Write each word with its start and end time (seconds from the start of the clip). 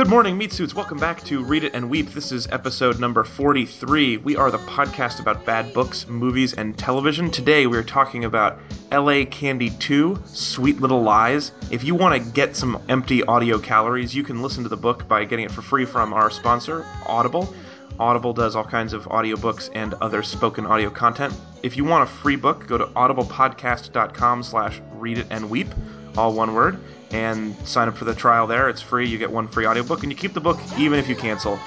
Good 0.00 0.08
morning, 0.08 0.38
meat 0.38 0.50
suits. 0.50 0.74
Welcome 0.74 0.96
back 0.96 1.22
to 1.24 1.44
Read 1.44 1.62
It 1.62 1.74
and 1.74 1.90
Weep. 1.90 2.08
This 2.12 2.32
is 2.32 2.46
episode 2.46 2.98
number 2.98 3.22
43. 3.22 4.16
We 4.16 4.34
are 4.34 4.50
the 4.50 4.56
podcast 4.56 5.20
about 5.20 5.44
bad 5.44 5.74
books, 5.74 6.08
movies, 6.08 6.54
and 6.54 6.74
television. 6.78 7.30
Today 7.30 7.66
we 7.66 7.76
are 7.76 7.82
talking 7.82 8.24
about 8.24 8.58
LA 8.90 9.26
Candy 9.26 9.68
2, 9.68 10.18
Sweet 10.24 10.80
Little 10.80 11.02
Lies. 11.02 11.52
If 11.70 11.84
you 11.84 11.94
want 11.94 12.14
to 12.14 12.30
get 12.30 12.56
some 12.56 12.82
empty 12.88 13.22
audio 13.24 13.58
calories, 13.58 14.14
you 14.14 14.22
can 14.22 14.40
listen 14.40 14.62
to 14.62 14.70
the 14.70 14.76
book 14.78 15.06
by 15.06 15.26
getting 15.26 15.44
it 15.44 15.50
for 15.50 15.60
free 15.60 15.84
from 15.84 16.14
our 16.14 16.30
sponsor, 16.30 16.86
Audible. 17.04 17.54
Audible 17.98 18.32
does 18.32 18.56
all 18.56 18.64
kinds 18.64 18.94
of 18.94 19.04
audiobooks 19.04 19.68
and 19.74 19.92
other 20.00 20.22
spoken 20.22 20.64
audio 20.64 20.88
content. 20.88 21.34
If 21.62 21.76
you 21.76 21.84
want 21.84 22.08
a 22.08 22.10
free 22.10 22.36
book, 22.36 22.66
go 22.66 22.78
to 22.78 22.86
audiblepodcast.com 22.86 24.44
slash 24.44 24.80
read 24.94 25.18
it 25.18 25.26
and 25.28 25.50
weep, 25.50 25.68
all 26.16 26.32
one 26.32 26.54
word, 26.54 26.78
and 27.10 27.56
sign 27.66 27.88
up 27.88 27.96
for 27.96 28.04
the 28.04 28.14
trial 28.14 28.46
there. 28.46 28.68
It's 28.68 28.82
free. 28.82 29.08
You 29.08 29.18
get 29.18 29.30
one 29.30 29.48
free 29.48 29.66
audiobook, 29.66 30.02
and 30.02 30.12
you 30.12 30.16
keep 30.16 30.32
the 30.32 30.40
book 30.40 30.58
even 30.78 30.98
if 30.98 31.08
you 31.08 31.16
cancel, 31.16 31.58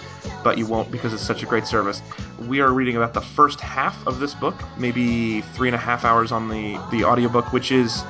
but 0.43 0.57
you 0.57 0.65
won't 0.65 0.91
because 0.91 1.13
it's 1.13 1.23
such 1.23 1.43
a 1.43 1.45
great 1.45 1.65
service. 1.67 2.01
We 2.47 2.61
are 2.61 2.71
reading 2.71 2.97
about 2.97 3.13
the 3.13 3.21
first 3.21 3.59
half 3.59 4.05
of 4.07 4.19
this 4.19 4.33
book, 4.33 4.55
maybe 4.77 5.41
three 5.41 5.67
and 5.67 5.75
a 5.75 5.79
half 5.79 6.05
hours 6.05 6.31
on 6.31 6.49
the, 6.49 6.79
the 6.91 7.03
audiobook, 7.03 7.51
which 7.53 7.71
is 7.71 8.03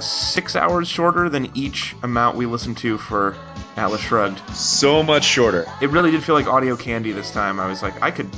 six 0.00 0.56
hours 0.56 0.88
shorter 0.88 1.28
than 1.28 1.50
each 1.56 1.94
amount 2.02 2.36
we 2.36 2.46
listened 2.46 2.76
to 2.78 2.98
for 2.98 3.36
Atlas 3.76 4.00
Shrugged. 4.00 4.38
So 4.54 5.02
much 5.02 5.24
shorter. 5.24 5.66
It 5.80 5.90
really 5.90 6.10
did 6.10 6.22
feel 6.22 6.34
like 6.34 6.46
audio 6.46 6.76
candy 6.76 7.12
this 7.12 7.30
time. 7.30 7.58
I 7.58 7.66
was 7.66 7.82
like, 7.82 8.00
I 8.02 8.10
could 8.10 8.28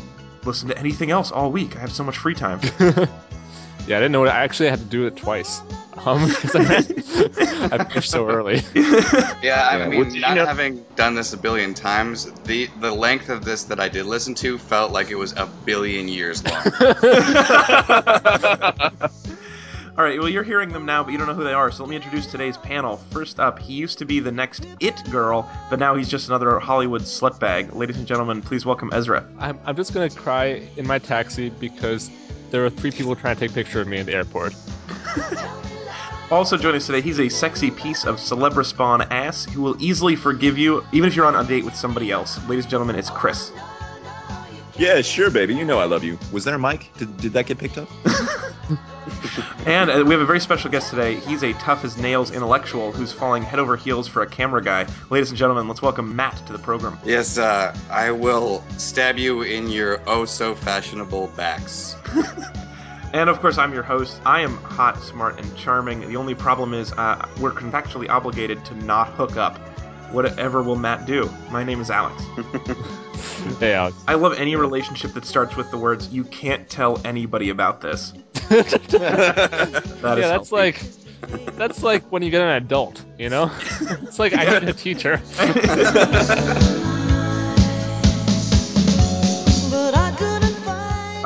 listen 0.44 0.68
to 0.68 0.78
anything 0.78 1.10
else 1.10 1.32
all 1.32 1.50
week. 1.50 1.76
I 1.76 1.80
have 1.80 1.92
so 1.92 2.04
much 2.04 2.18
free 2.18 2.34
time. 2.34 2.60
Yeah, 3.86 3.98
I 3.98 4.00
didn't 4.00 4.12
know. 4.12 4.26
I 4.26 4.42
actually 4.42 4.68
had 4.68 4.80
to 4.80 4.84
do 4.84 5.06
it 5.06 5.16
twice. 5.16 5.60
'Cause 6.06 6.54
I, 6.56 7.68
I 7.72 7.84
finished 7.84 8.10
so 8.10 8.28
early. 8.28 8.62
Yeah, 8.74 9.68
I 9.68 9.78
Yeah, 9.78 9.88
mean, 9.88 9.98
well, 10.00 10.08
do 10.08 10.14
you 10.14 10.20
not 10.20 10.36
know- 10.36 10.46
having 10.46 10.84
done 10.94 11.14
this 11.16 11.32
a 11.32 11.36
billion 11.36 11.74
times, 11.74 12.30
the 12.44 12.68
the 12.80 12.92
length 12.92 13.28
of 13.28 13.44
this 13.44 13.64
that 13.64 13.80
I 13.80 13.88
did 13.88 14.06
listen 14.06 14.34
to 14.36 14.56
felt 14.58 14.92
like 14.92 15.10
it 15.10 15.16
was 15.16 15.32
a 15.36 15.46
billion 15.64 16.06
years 16.08 16.44
long. 16.44 16.62
All 19.98 20.04
right, 20.04 20.18
well, 20.18 20.28
you're 20.28 20.42
hearing 20.42 20.68
them 20.74 20.84
now, 20.84 21.02
but 21.02 21.12
you 21.12 21.16
don't 21.18 21.26
know 21.26 21.32
who 21.32 21.42
they 21.44 21.54
are, 21.54 21.70
so 21.70 21.82
let 21.82 21.88
me 21.88 21.96
introduce 21.96 22.26
today's 22.26 22.58
panel. 22.58 22.98
First 23.12 23.40
up, 23.40 23.58
he 23.58 23.72
used 23.72 23.96
to 23.98 24.04
be 24.04 24.20
the 24.20 24.30
next 24.30 24.66
It 24.78 25.02
Girl, 25.10 25.50
but 25.70 25.78
now 25.78 25.94
he's 25.94 26.10
just 26.10 26.28
another 26.28 26.58
Hollywood 26.58 27.00
slutbag. 27.02 27.74
Ladies 27.74 27.96
and 27.96 28.06
gentlemen, 28.06 28.42
please 28.42 28.66
welcome 28.66 28.90
Ezra. 28.92 29.26
I'm, 29.38 29.58
I'm 29.64 29.74
just 29.74 29.94
gonna 29.94 30.10
cry 30.10 30.68
in 30.76 30.86
my 30.86 30.98
taxi 30.98 31.48
because 31.48 32.10
there 32.50 32.60
were 32.60 32.68
three 32.68 32.90
people 32.90 33.16
trying 33.16 33.36
to 33.36 33.40
take 33.40 33.52
a 33.52 33.54
picture 33.54 33.80
of 33.80 33.88
me 33.88 33.96
in 33.96 34.04
the 34.04 34.12
airport. 34.12 34.52
Also 36.30 36.56
joining 36.56 36.76
us 36.76 36.86
today, 36.86 37.00
he's 37.00 37.20
a 37.20 37.28
sexy 37.28 37.70
piece 37.70 38.04
of 38.04 38.16
Celebrispawn 38.16 39.06
ass 39.10 39.44
who 39.44 39.62
will 39.62 39.80
easily 39.80 40.16
forgive 40.16 40.58
you, 40.58 40.84
even 40.92 41.08
if 41.08 41.14
you're 41.14 41.26
on 41.26 41.36
a 41.36 41.44
date 41.46 41.64
with 41.64 41.76
somebody 41.76 42.10
else. 42.10 42.38
Ladies 42.48 42.64
and 42.64 42.70
gentlemen, 42.70 42.96
it's 42.96 43.10
Chris. 43.10 43.52
Yeah, 44.76 45.00
sure, 45.02 45.30
baby. 45.30 45.54
You 45.54 45.64
know 45.64 45.78
I 45.78 45.84
love 45.84 46.02
you. 46.04 46.18
Was 46.32 46.44
there 46.44 46.56
a 46.56 46.58
mic? 46.58 46.90
Did, 46.98 47.16
did 47.18 47.32
that 47.34 47.46
get 47.46 47.58
picked 47.58 47.78
up? 47.78 47.88
And 49.66 49.90
uh, 49.90 50.04
we 50.06 50.12
have 50.12 50.20
a 50.20 50.26
very 50.26 50.38
special 50.38 50.70
guest 50.70 50.90
today. 50.90 51.16
He's 51.16 51.42
a 51.42 51.52
tough 51.54 51.84
as 51.84 51.96
nails 51.96 52.30
intellectual 52.30 52.92
who's 52.92 53.12
falling 53.12 53.42
head 53.42 53.58
over 53.58 53.76
heels 53.76 54.06
for 54.06 54.22
a 54.22 54.26
camera 54.28 54.62
guy. 54.62 54.86
Ladies 55.10 55.30
and 55.30 55.38
gentlemen, 55.38 55.66
let's 55.66 55.82
welcome 55.82 56.14
Matt 56.14 56.36
to 56.46 56.52
the 56.52 56.58
program. 56.60 56.98
yes, 57.04 57.36
uh, 57.36 57.76
I 57.90 58.12
will 58.12 58.62
stab 58.78 59.18
you 59.18 59.42
in 59.42 59.68
your 59.68 60.00
oh 60.06 60.24
so 60.24 60.54
fashionable 60.54 61.28
backs. 61.36 61.96
And 63.12 63.30
of 63.30 63.40
course, 63.40 63.58
I'm 63.58 63.72
your 63.72 63.82
host. 63.82 64.20
I 64.26 64.40
am 64.40 64.56
hot, 64.58 65.02
smart, 65.02 65.38
and 65.38 65.56
charming. 65.56 66.06
The 66.08 66.16
only 66.16 66.34
problem 66.34 66.74
is 66.74 66.92
uh, 66.92 67.26
we're 67.40 67.52
contractually 67.52 68.08
obligated 68.08 68.64
to 68.66 68.74
not 68.84 69.08
hook 69.08 69.36
up. 69.36 69.58
Whatever 70.12 70.62
will 70.62 70.76
Matt 70.76 71.06
do? 71.06 71.30
My 71.50 71.64
name 71.64 71.80
is 71.80 71.90
Alex. 71.90 72.22
Hey, 73.60 73.74
Alex. 73.74 73.96
I 74.06 74.14
love 74.14 74.34
any 74.34 74.56
relationship 74.56 75.12
that 75.14 75.24
starts 75.24 75.56
with 75.56 75.70
the 75.70 75.78
words 75.78 76.12
"You 76.12 76.24
can't 76.24 76.68
tell 76.68 77.00
anybody 77.06 77.50
about 77.50 77.80
this." 77.80 78.12
That 78.48 80.18
is 80.18 80.22
yeah, 80.22 80.28
that's 80.28 80.50
healthy. 80.50 80.56
like 80.56 80.82
that's 81.56 81.82
like 81.82 82.04
when 82.12 82.22
you 82.22 82.30
get 82.30 82.42
an 82.42 82.50
adult, 82.50 83.04
you 83.18 83.28
know? 83.28 83.50
it's 83.80 84.18
like 84.18 84.34
I 84.34 84.44
had 84.44 84.64
a 84.64 84.72
teacher. 84.72 85.20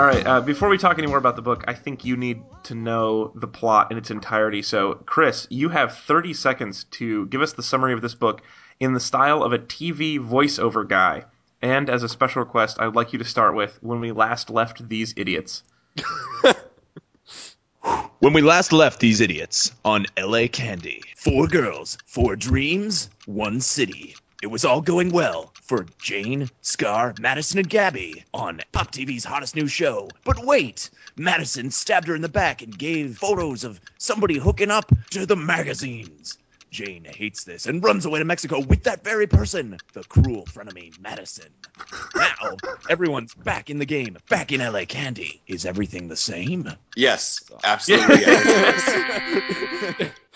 All 0.00 0.06
right. 0.06 0.26
Uh, 0.26 0.40
before 0.40 0.70
we 0.70 0.78
talk 0.78 0.96
any 0.96 1.08
more 1.08 1.18
about 1.18 1.36
the 1.36 1.42
book, 1.42 1.62
I 1.68 1.74
think 1.74 2.06
you 2.06 2.16
need 2.16 2.40
to 2.62 2.74
know 2.74 3.32
the 3.34 3.46
plot 3.46 3.92
in 3.92 3.98
its 3.98 4.10
entirety. 4.10 4.62
So, 4.62 4.94
Chris, 4.94 5.46
you 5.50 5.68
have 5.68 5.94
30 5.94 6.32
seconds 6.32 6.84
to 6.92 7.26
give 7.26 7.42
us 7.42 7.52
the 7.52 7.62
summary 7.62 7.92
of 7.92 8.00
this 8.00 8.14
book 8.14 8.40
in 8.80 8.94
the 8.94 8.98
style 8.98 9.42
of 9.42 9.52
a 9.52 9.58
TV 9.58 10.18
voiceover 10.18 10.88
guy. 10.88 11.26
And 11.60 11.90
as 11.90 12.02
a 12.02 12.08
special 12.08 12.40
request, 12.40 12.78
I 12.80 12.86
would 12.86 12.96
like 12.96 13.12
you 13.12 13.18
to 13.18 13.26
start 13.26 13.54
with 13.54 13.76
when 13.82 14.00
we 14.00 14.10
last 14.10 14.48
left 14.48 14.88
these 14.88 15.12
idiots. 15.18 15.64
When 18.20 18.34
we 18.34 18.42
last 18.42 18.70
left 18.70 19.00
these 19.00 19.22
idiots 19.22 19.72
on 19.82 20.04
LA 20.18 20.46
Candy, 20.52 21.02
four 21.16 21.46
girls, 21.46 21.96
four 22.04 22.36
dreams, 22.36 23.08
one 23.24 23.62
city. 23.62 24.14
It 24.42 24.50
was 24.50 24.64
all 24.64 24.80
going 24.80 25.10
well 25.10 25.52
for 25.60 25.84
Jane, 26.00 26.48
Scar, 26.62 27.14
Madison, 27.20 27.58
and 27.58 27.68
Gabby 27.68 28.24
on 28.32 28.62
Pop 28.72 28.90
TV's 28.90 29.22
hottest 29.22 29.54
new 29.54 29.66
show. 29.66 30.08
But 30.24 30.42
wait, 30.42 30.88
Madison 31.14 31.70
stabbed 31.70 32.08
her 32.08 32.14
in 32.14 32.22
the 32.22 32.28
back 32.30 32.62
and 32.62 32.76
gave 32.76 33.18
photos 33.18 33.64
of 33.64 33.78
somebody 33.98 34.38
hooking 34.38 34.70
up 34.70 34.90
to 35.10 35.26
the 35.26 35.36
magazines. 35.36 36.38
Jane 36.70 37.04
hates 37.04 37.44
this 37.44 37.66
and 37.66 37.82
runs 37.82 38.06
away 38.06 38.20
to 38.20 38.24
Mexico 38.24 38.60
with 38.60 38.84
that 38.84 39.04
very 39.04 39.26
person, 39.26 39.76
the 39.92 40.04
cruel 40.04 40.44
frenemy 40.46 40.98
Madison. 41.00 41.48
Now, 42.14 42.56
everyone's 42.88 43.34
back 43.34 43.70
in 43.70 43.78
the 43.78 43.86
game, 43.86 44.16
back 44.28 44.52
in 44.52 44.60
LA 44.60 44.84
Candy. 44.86 45.42
Is 45.46 45.66
everything 45.66 46.08
the 46.08 46.16
same? 46.16 46.70
Yes, 46.96 47.42
absolutely. 47.64 48.20
yes. 48.20 48.84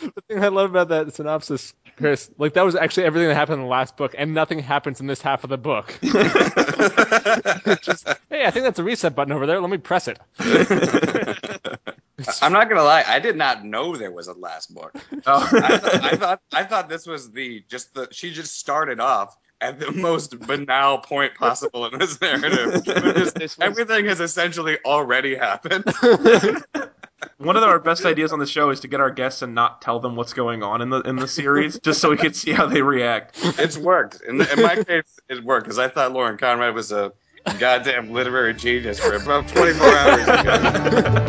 the 0.00 0.22
thing 0.28 0.42
I 0.42 0.48
love 0.48 0.70
about 0.70 0.88
that 0.88 1.14
synopsis, 1.14 1.72
Chris, 1.96 2.30
like 2.38 2.54
that 2.54 2.64
was 2.64 2.74
actually 2.74 3.04
everything 3.04 3.28
that 3.28 3.34
happened 3.34 3.60
in 3.60 3.62
the 3.62 3.70
last 3.70 3.96
book, 3.96 4.14
and 4.18 4.34
nothing 4.34 4.58
happens 4.58 5.00
in 5.00 5.06
this 5.06 5.22
half 5.22 5.44
of 5.44 5.50
the 5.50 5.58
book. 5.58 5.96
Just, 7.82 8.08
hey, 8.28 8.44
I 8.44 8.50
think 8.50 8.64
that's 8.64 8.78
a 8.78 8.84
reset 8.84 9.14
button 9.14 9.32
over 9.32 9.46
there. 9.46 9.60
Let 9.60 9.70
me 9.70 9.78
press 9.78 10.08
it. 10.08 10.18
I'm 12.42 12.52
not 12.52 12.68
gonna 12.68 12.82
lie, 12.84 13.04
I 13.06 13.18
did 13.18 13.36
not 13.36 13.64
know 13.64 13.96
there 13.96 14.12
was 14.12 14.28
a 14.28 14.34
last 14.34 14.74
book. 14.74 14.94
Oh. 15.26 15.48
I, 15.52 15.78
thought, 15.78 16.04
I 16.04 16.16
thought 16.16 16.40
I 16.52 16.64
thought 16.64 16.88
this 16.88 17.06
was 17.06 17.30
the 17.32 17.64
just 17.68 17.94
the 17.94 18.08
she 18.12 18.32
just 18.32 18.58
started 18.58 19.00
off 19.00 19.36
at 19.60 19.80
the 19.80 19.90
most 19.92 20.38
banal 20.40 20.98
point 20.98 21.34
possible 21.34 21.86
in 21.86 21.98
this 21.98 22.20
narrative. 22.20 22.84
Just- 22.84 23.34
This 23.36 23.56
was- 23.56 23.58
everything 23.60 24.06
has 24.06 24.20
essentially 24.20 24.78
already 24.84 25.34
happened. 25.34 25.84
One 27.38 27.56
of 27.56 27.62
our 27.62 27.78
best 27.78 28.04
ideas 28.04 28.32
on 28.32 28.38
the 28.38 28.46
show 28.46 28.70
is 28.70 28.80
to 28.80 28.88
get 28.88 29.00
our 29.00 29.10
guests 29.10 29.40
and 29.42 29.54
not 29.54 29.80
tell 29.80 29.98
them 29.98 30.14
what's 30.14 30.34
going 30.34 30.62
on 30.62 30.82
in 30.82 30.90
the 30.90 31.00
in 31.00 31.16
the 31.16 31.26
series, 31.28 31.78
just 31.80 32.00
so 32.00 32.10
we 32.10 32.16
can 32.18 32.34
see 32.34 32.52
how 32.52 32.66
they 32.66 32.82
react. 32.82 33.36
It's 33.58 33.78
worked. 33.78 34.20
In, 34.28 34.40
in 34.40 34.62
my 34.62 34.82
case, 34.84 35.04
it 35.28 35.42
worked 35.42 35.64
because 35.64 35.78
I 35.78 35.88
thought 35.88 36.12
Lauren 36.12 36.36
Conrad 36.36 36.74
was 36.74 36.92
a 36.92 37.12
goddamn 37.58 38.12
literary 38.12 38.52
genius 38.54 38.98
for 39.00 39.14
about 39.14 39.48
24 39.48 39.86
hours. 39.86 41.23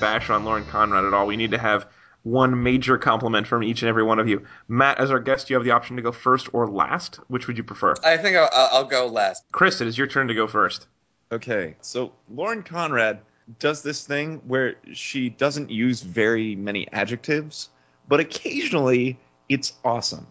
Bash 0.00 0.30
on 0.30 0.44
Lauren 0.44 0.64
Conrad 0.64 1.04
at 1.04 1.14
all, 1.14 1.26
we 1.26 1.36
need 1.36 1.50
to 1.52 1.58
have 1.58 1.86
one 2.22 2.62
major 2.62 2.98
compliment 2.98 3.46
from 3.46 3.62
each 3.62 3.82
and 3.82 3.88
every 3.88 4.02
one 4.02 4.18
of 4.18 4.28
you. 4.28 4.44
Matt, 4.66 4.98
as 4.98 5.10
our 5.10 5.20
guest, 5.20 5.48
you 5.48 5.54
have 5.54 5.64
the 5.64 5.70
option 5.70 5.96
to 5.96 6.02
go 6.02 6.10
first 6.10 6.52
or 6.52 6.66
last. 6.66 7.16
Which 7.28 7.46
would 7.46 7.56
you 7.56 7.62
prefer? 7.62 7.94
I 8.04 8.16
think 8.16 8.36
I'll, 8.36 8.50
I'll 8.52 8.68
I'll 8.72 8.84
go 8.84 9.06
last. 9.06 9.44
Chris, 9.52 9.80
it 9.80 9.86
is 9.86 9.96
your 9.96 10.08
turn 10.08 10.28
to 10.28 10.34
go 10.34 10.48
first. 10.48 10.88
Okay, 11.30 11.76
so 11.80 12.12
Lauren 12.28 12.62
Conrad 12.62 13.20
does 13.58 13.82
this 13.82 14.04
thing 14.06 14.40
where 14.46 14.76
she 14.92 15.28
doesn't 15.28 15.70
use 15.70 16.02
very 16.02 16.56
many 16.56 16.88
adjectives, 16.92 17.68
but 18.08 18.20
occasionally 18.20 19.18
it's 19.48 19.72
awesome. 19.84 20.26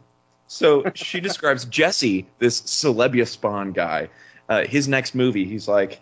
So 0.47 0.91
she 0.95 1.19
describes 1.21 1.65
Jesse, 1.65 2.27
this 2.39 2.62
celebia 2.62 3.27
spawn 3.27 3.71
guy, 3.71 4.09
uh, 4.50 4.65
his 4.65 4.88
next 4.88 5.15
movie. 5.15 5.45
He's 5.45 5.67
like, 5.67 6.01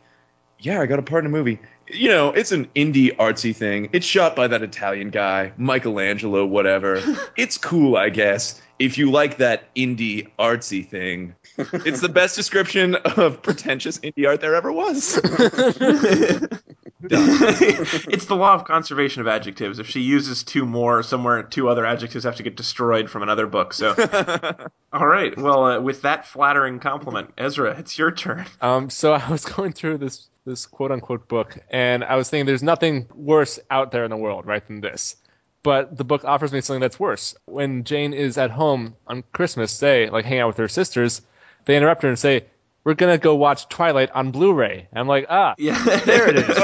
Yeah, 0.60 0.82
I 0.82 0.86
got 0.88 1.00
a 1.00 1.04
part 1.04 1.24
in 1.24 1.28
a 1.28 1.34
movie. 1.34 1.60
You 1.88 2.10
know, 2.10 2.30
it's 2.30 2.52
an 2.52 2.68
indie 2.76 3.16
artsy 3.16 3.56
thing. 3.56 3.90
It's 3.94 4.06
shot 4.06 4.36
by 4.36 4.48
that 4.48 4.64
Italian 4.64 5.10
guy, 5.10 5.54
Michelangelo, 5.58 6.46
whatever. 6.46 7.02
it's 7.38 7.58
cool, 7.58 7.98
I 7.98 8.10
guess, 8.10 8.62
if 8.80 8.98
you 8.98 9.12
like 9.12 9.38
that 9.38 9.74
indie 9.76 10.30
artsy 10.40 10.88
thing. 10.88 11.36
It's 11.58 12.02
the 12.02 12.10
best 12.10 12.36
description 12.36 12.96
of 12.96 13.42
pretentious 13.42 14.00
indie 14.00 14.28
art 14.28 14.42
there 14.42 14.56
ever 14.56 14.72
was. 14.72 15.20
it's 17.12 18.26
the 18.26 18.36
law 18.36 18.54
of 18.54 18.64
conservation 18.64 19.22
of 19.22 19.28
adjectives. 19.28 19.80
If 19.80 19.90
she 19.90 20.00
uses 20.00 20.44
two 20.44 20.66
more, 20.66 21.04
somewhere 21.04 21.44
two 21.44 21.68
other 21.68 21.86
adjectives 21.86 22.24
have 22.24 22.38
to 22.38 22.44
get 22.44 22.56
destroyed 22.56 23.10
from 23.10 23.24
another 23.24 23.46
book. 23.46 23.74
So, 23.74 23.94
all 24.94 25.06
right. 25.06 25.38
Well, 25.38 25.66
uh, 25.66 25.82
with 25.82 26.04
that 26.04 26.26
flattering 26.26 26.80
compliment, 26.80 27.32
Ezra, 27.38 27.78
it's 27.78 27.98
your 27.98 28.12
turn. 28.12 28.46
Um, 28.62 28.90
so 28.90 29.12
I 29.14 29.30
was 29.30 29.44
going 29.44 29.74
through 29.74 29.98
this 29.98 30.28
this 30.46 30.66
quote 30.66 30.92
unquote 30.92 31.28
book, 31.28 31.58
and 31.70 32.04
I 32.06 32.16
was 32.16 32.30
thinking 32.30 32.46
there's 32.46 32.64
nothing 32.64 33.08
worse 33.14 33.60
out 33.70 33.92
there 33.92 34.06
in 34.06 34.10
the 34.10 34.18
world, 34.18 34.46
right, 34.46 34.66
than 34.66 34.80
this. 34.80 35.18
But 35.62 35.98
the 35.98 36.04
book 36.04 36.24
offers 36.26 36.52
me 36.52 36.62
something 36.62 36.82
that's 36.82 37.00
worse. 37.00 37.36
When 37.46 37.84
Jane 37.84 38.14
is 38.14 38.38
at 38.38 38.52
home 38.52 38.96
on 39.08 39.24
Christmas, 39.34 39.72
say, 39.72 40.10
like 40.10 40.26
hang 40.26 40.40
out 40.40 40.48
with 40.48 40.58
her 40.58 40.68
sisters, 40.68 41.22
they 41.66 41.78
interrupt 41.78 42.04
her 42.04 42.10
and 42.10 42.20
say, 42.20 42.46
"We're 42.84 42.94
gonna 42.96 43.18
go 43.18 43.36
watch 43.36 43.68
Twilight 43.70 44.12
on 44.12 44.32
Blu-ray." 44.32 44.88
I'm 44.94 45.08
like, 45.08 45.26
ah, 45.30 45.56
Yeah, 45.58 45.82
there 46.06 46.30
it 46.30 46.36
is. 46.38 46.48
That's 46.48 46.58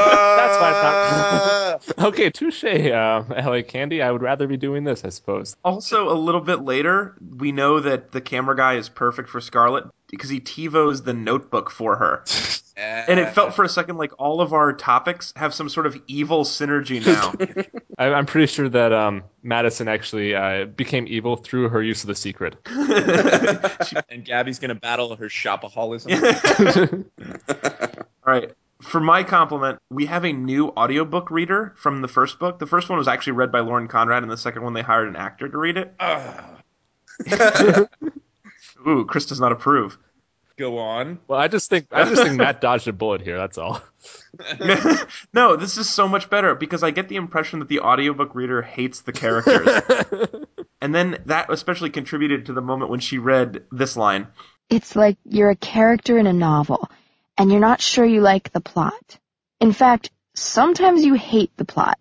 why 0.62 1.80
it's 1.82 1.98
not. 1.98 2.08
okay, 2.08 2.30
touche, 2.30 2.64
uh, 2.64 3.24
LA 3.30 3.62
Candy. 3.62 4.02
I 4.02 4.12
would 4.12 4.22
rather 4.22 4.48
be 4.48 4.58
doing 4.58 4.84
this, 4.84 5.06
I 5.06 5.10
suppose. 5.10 5.56
Also, 5.64 6.10
a 6.12 6.18
little 6.18 6.42
bit 6.42 6.62
later, 6.62 7.16
we 7.38 7.52
know 7.52 7.80
that 7.80 8.12
the 8.12 8.22
camera 8.22 8.56
guy 8.56 8.76
is 8.76 8.90
perfect 8.90 9.30
for 9.30 9.40
Scarlett 9.42 9.86
because 10.10 10.30
he 10.30 10.40
TiVos 10.40 11.04
the 11.04 11.14
notebook 11.14 11.70
for 11.70 11.96
her. 11.98 12.24
And 12.78 13.20
it 13.20 13.34
felt 13.34 13.56
for 13.56 13.64
a 13.64 13.70
second 13.70 13.98
like 13.98 14.14
all 14.20 14.42
of 14.42 14.54
our 14.54 14.74
topics 14.74 15.34
have 15.36 15.54
some 15.54 15.68
sort 15.70 15.86
of 15.86 16.02
evil 16.08 16.46
synergy 16.46 17.06
now. 17.06 17.34
I, 17.98 18.14
I'm 18.14 18.26
pretty 18.26 18.48
sure 18.48 18.70
that 18.70 18.94
um, 18.94 19.24
Madison 19.44 19.88
actually 19.88 20.34
uh, 20.34 20.66
became 20.66 21.06
evil 21.08 21.36
through 21.36 21.70
her 21.70 21.84
use 21.84 22.04
of 22.04 22.08
the 22.08 22.16
secret. 22.16 22.56
and 24.10 24.24
Gabby's 24.24 24.60
gonna 24.60 24.76
battle 24.76 25.16
her 25.16 25.28
shopaholism. 25.28 27.06
All 28.26 28.34
right. 28.34 28.52
For 28.82 29.02
my 29.02 29.24
compliment, 29.24 29.80
we 29.90 30.06
have 30.06 30.24
a 30.24 30.32
new 30.32 30.70
audiobook 30.70 31.32
reader 31.32 31.74
from 31.76 32.02
the 32.02 32.08
first 32.08 32.40
book. 32.40 32.60
The 32.60 32.66
first 32.66 32.88
one 32.88 32.98
was 32.98 33.10
actually 33.10 33.34
read 33.34 33.52
by 33.52 33.60
Lauren 33.60 33.90
Conrad, 33.90 34.24
and 34.24 34.32
the 34.32 34.38
second 34.38 34.64
one 34.64 34.72
they 34.72 34.82
hired 34.82 35.10
an 35.10 35.18
actor 35.18 35.50
to 35.50 35.58
read 35.58 35.76
it. 35.76 35.94
Ooh, 38.88 39.06
Chris 39.06 39.26
does 39.26 39.40
not 39.40 39.52
approve. 39.52 39.98
Go 40.58 40.78
on. 40.78 41.20
Well, 41.28 41.40
I 41.40 41.48
just 41.48 41.70
think 41.70 41.88
I 41.90 42.04
just 42.04 42.22
think 42.22 42.36
Matt 42.36 42.60
dodged 42.60 42.90
a 42.90 42.94
bullet 42.94 43.22
here. 43.22 43.38
That's 43.38 43.58
all. 43.58 43.82
no, 45.34 45.56
this 45.56 45.78
is 45.78 45.90
so 45.90 46.08
much 46.08 46.30
better 46.30 46.54
because 46.54 46.84
I 46.84 46.92
get 46.92 47.08
the 47.08 47.16
impression 47.16 47.60
that 47.60 47.70
the 47.70 47.80
audiobook 47.80 48.36
reader 48.36 48.62
hates 48.62 49.02
the 49.02 49.14
characters. 49.14 49.82
and 50.82 50.94
then 50.94 51.20
that 51.28 51.50
especially 51.50 51.90
contributed 51.90 52.48
to 52.48 52.54
the 52.54 52.62
moment 52.62 52.92
when 52.92 53.00
she 53.00 53.18
read 53.18 53.64
this 53.72 53.96
line. 53.96 54.28
It's 54.70 54.96
like 54.96 55.18
you're 55.24 55.50
a 55.50 55.56
character 55.56 56.18
in 56.18 56.28
a 56.28 56.34
novel, 56.34 56.90
and 57.38 57.50
you're 57.50 57.62
not 57.62 57.82
sure 57.82 58.06
you 58.06 58.22
like 58.22 58.52
the 58.52 58.62
plot. 58.62 59.18
In 59.60 59.72
fact, 59.72 60.12
sometimes 60.36 61.06
you 61.06 61.14
hate 61.16 61.56
the 61.58 61.66
plot, 61.66 61.98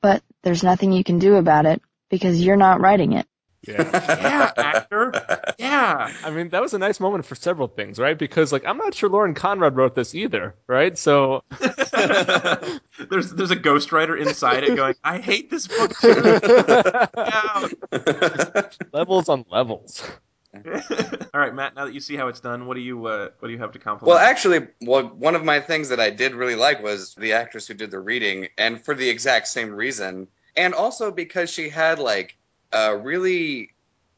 but 0.00 0.22
there's 0.42 0.62
nothing 0.62 0.92
you 0.92 1.04
can 1.04 1.18
do 1.18 1.34
about 1.34 1.66
it 1.66 1.82
because 2.10 2.40
you're 2.40 2.56
not 2.56 2.80
writing 2.80 3.12
it. 3.12 3.26
Yeah. 3.66 3.90
Yeah, 3.92 4.52
actor. 4.56 5.12
Yeah. 5.58 6.12
I 6.24 6.30
mean, 6.30 6.50
that 6.50 6.62
was 6.62 6.74
a 6.74 6.78
nice 6.78 7.00
moment 7.00 7.24
for 7.24 7.34
several 7.34 7.68
things, 7.68 7.98
right? 7.98 8.16
Because 8.16 8.52
like 8.52 8.64
I'm 8.64 8.76
not 8.76 8.94
sure 8.94 9.08
Lauren 9.08 9.34
Conrad 9.34 9.76
wrote 9.76 9.94
this 9.94 10.14
either, 10.14 10.54
right? 10.66 10.96
So 10.96 11.42
there's 11.60 13.32
there's 13.32 13.50
a 13.50 13.56
ghostwriter 13.56 14.20
inside 14.20 14.64
it 14.64 14.76
going, 14.76 14.94
I 15.02 15.18
hate 15.18 15.50
this 15.50 15.66
book 15.66 15.96
too. 15.98 16.12
Levels 18.92 19.28
on 19.28 19.44
levels. 19.50 20.08
All 20.54 21.40
right, 21.40 21.54
Matt. 21.54 21.74
Now 21.74 21.84
that 21.84 21.94
you 21.94 22.00
see 22.00 22.16
how 22.16 22.28
it's 22.28 22.40
done, 22.40 22.66
what 22.66 22.74
do 22.74 22.80
you 22.80 23.06
uh, 23.06 23.28
what 23.38 23.48
do 23.48 23.52
you 23.52 23.60
have 23.60 23.72
to 23.72 23.78
compliment? 23.78 24.16
Well, 24.16 24.18
actually, 24.18 24.68
well, 24.80 25.04
one 25.04 25.34
of 25.34 25.44
my 25.44 25.60
things 25.60 25.90
that 25.90 26.00
I 26.00 26.10
did 26.10 26.34
really 26.34 26.54
like 26.54 26.82
was 26.82 27.14
the 27.16 27.34
actress 27.34 27.66
who 27.66 27.74
did 27.74 27.90
the 27.90 28.00
reading, 28.00 28.48
and 28.56 28.82
for 28.82 28.94
the 28.94 29.08
exact 29.08 29.48
same 29.48 29.70
reason, 29.70 30.28
and 30.56 30.74
also 30.74 31.10
because 31.10 31.50
she 31.50 31.68
had 31.68 31.98
like 31.98 32.37
uh, 32.72 32.96
really 33.00 33.70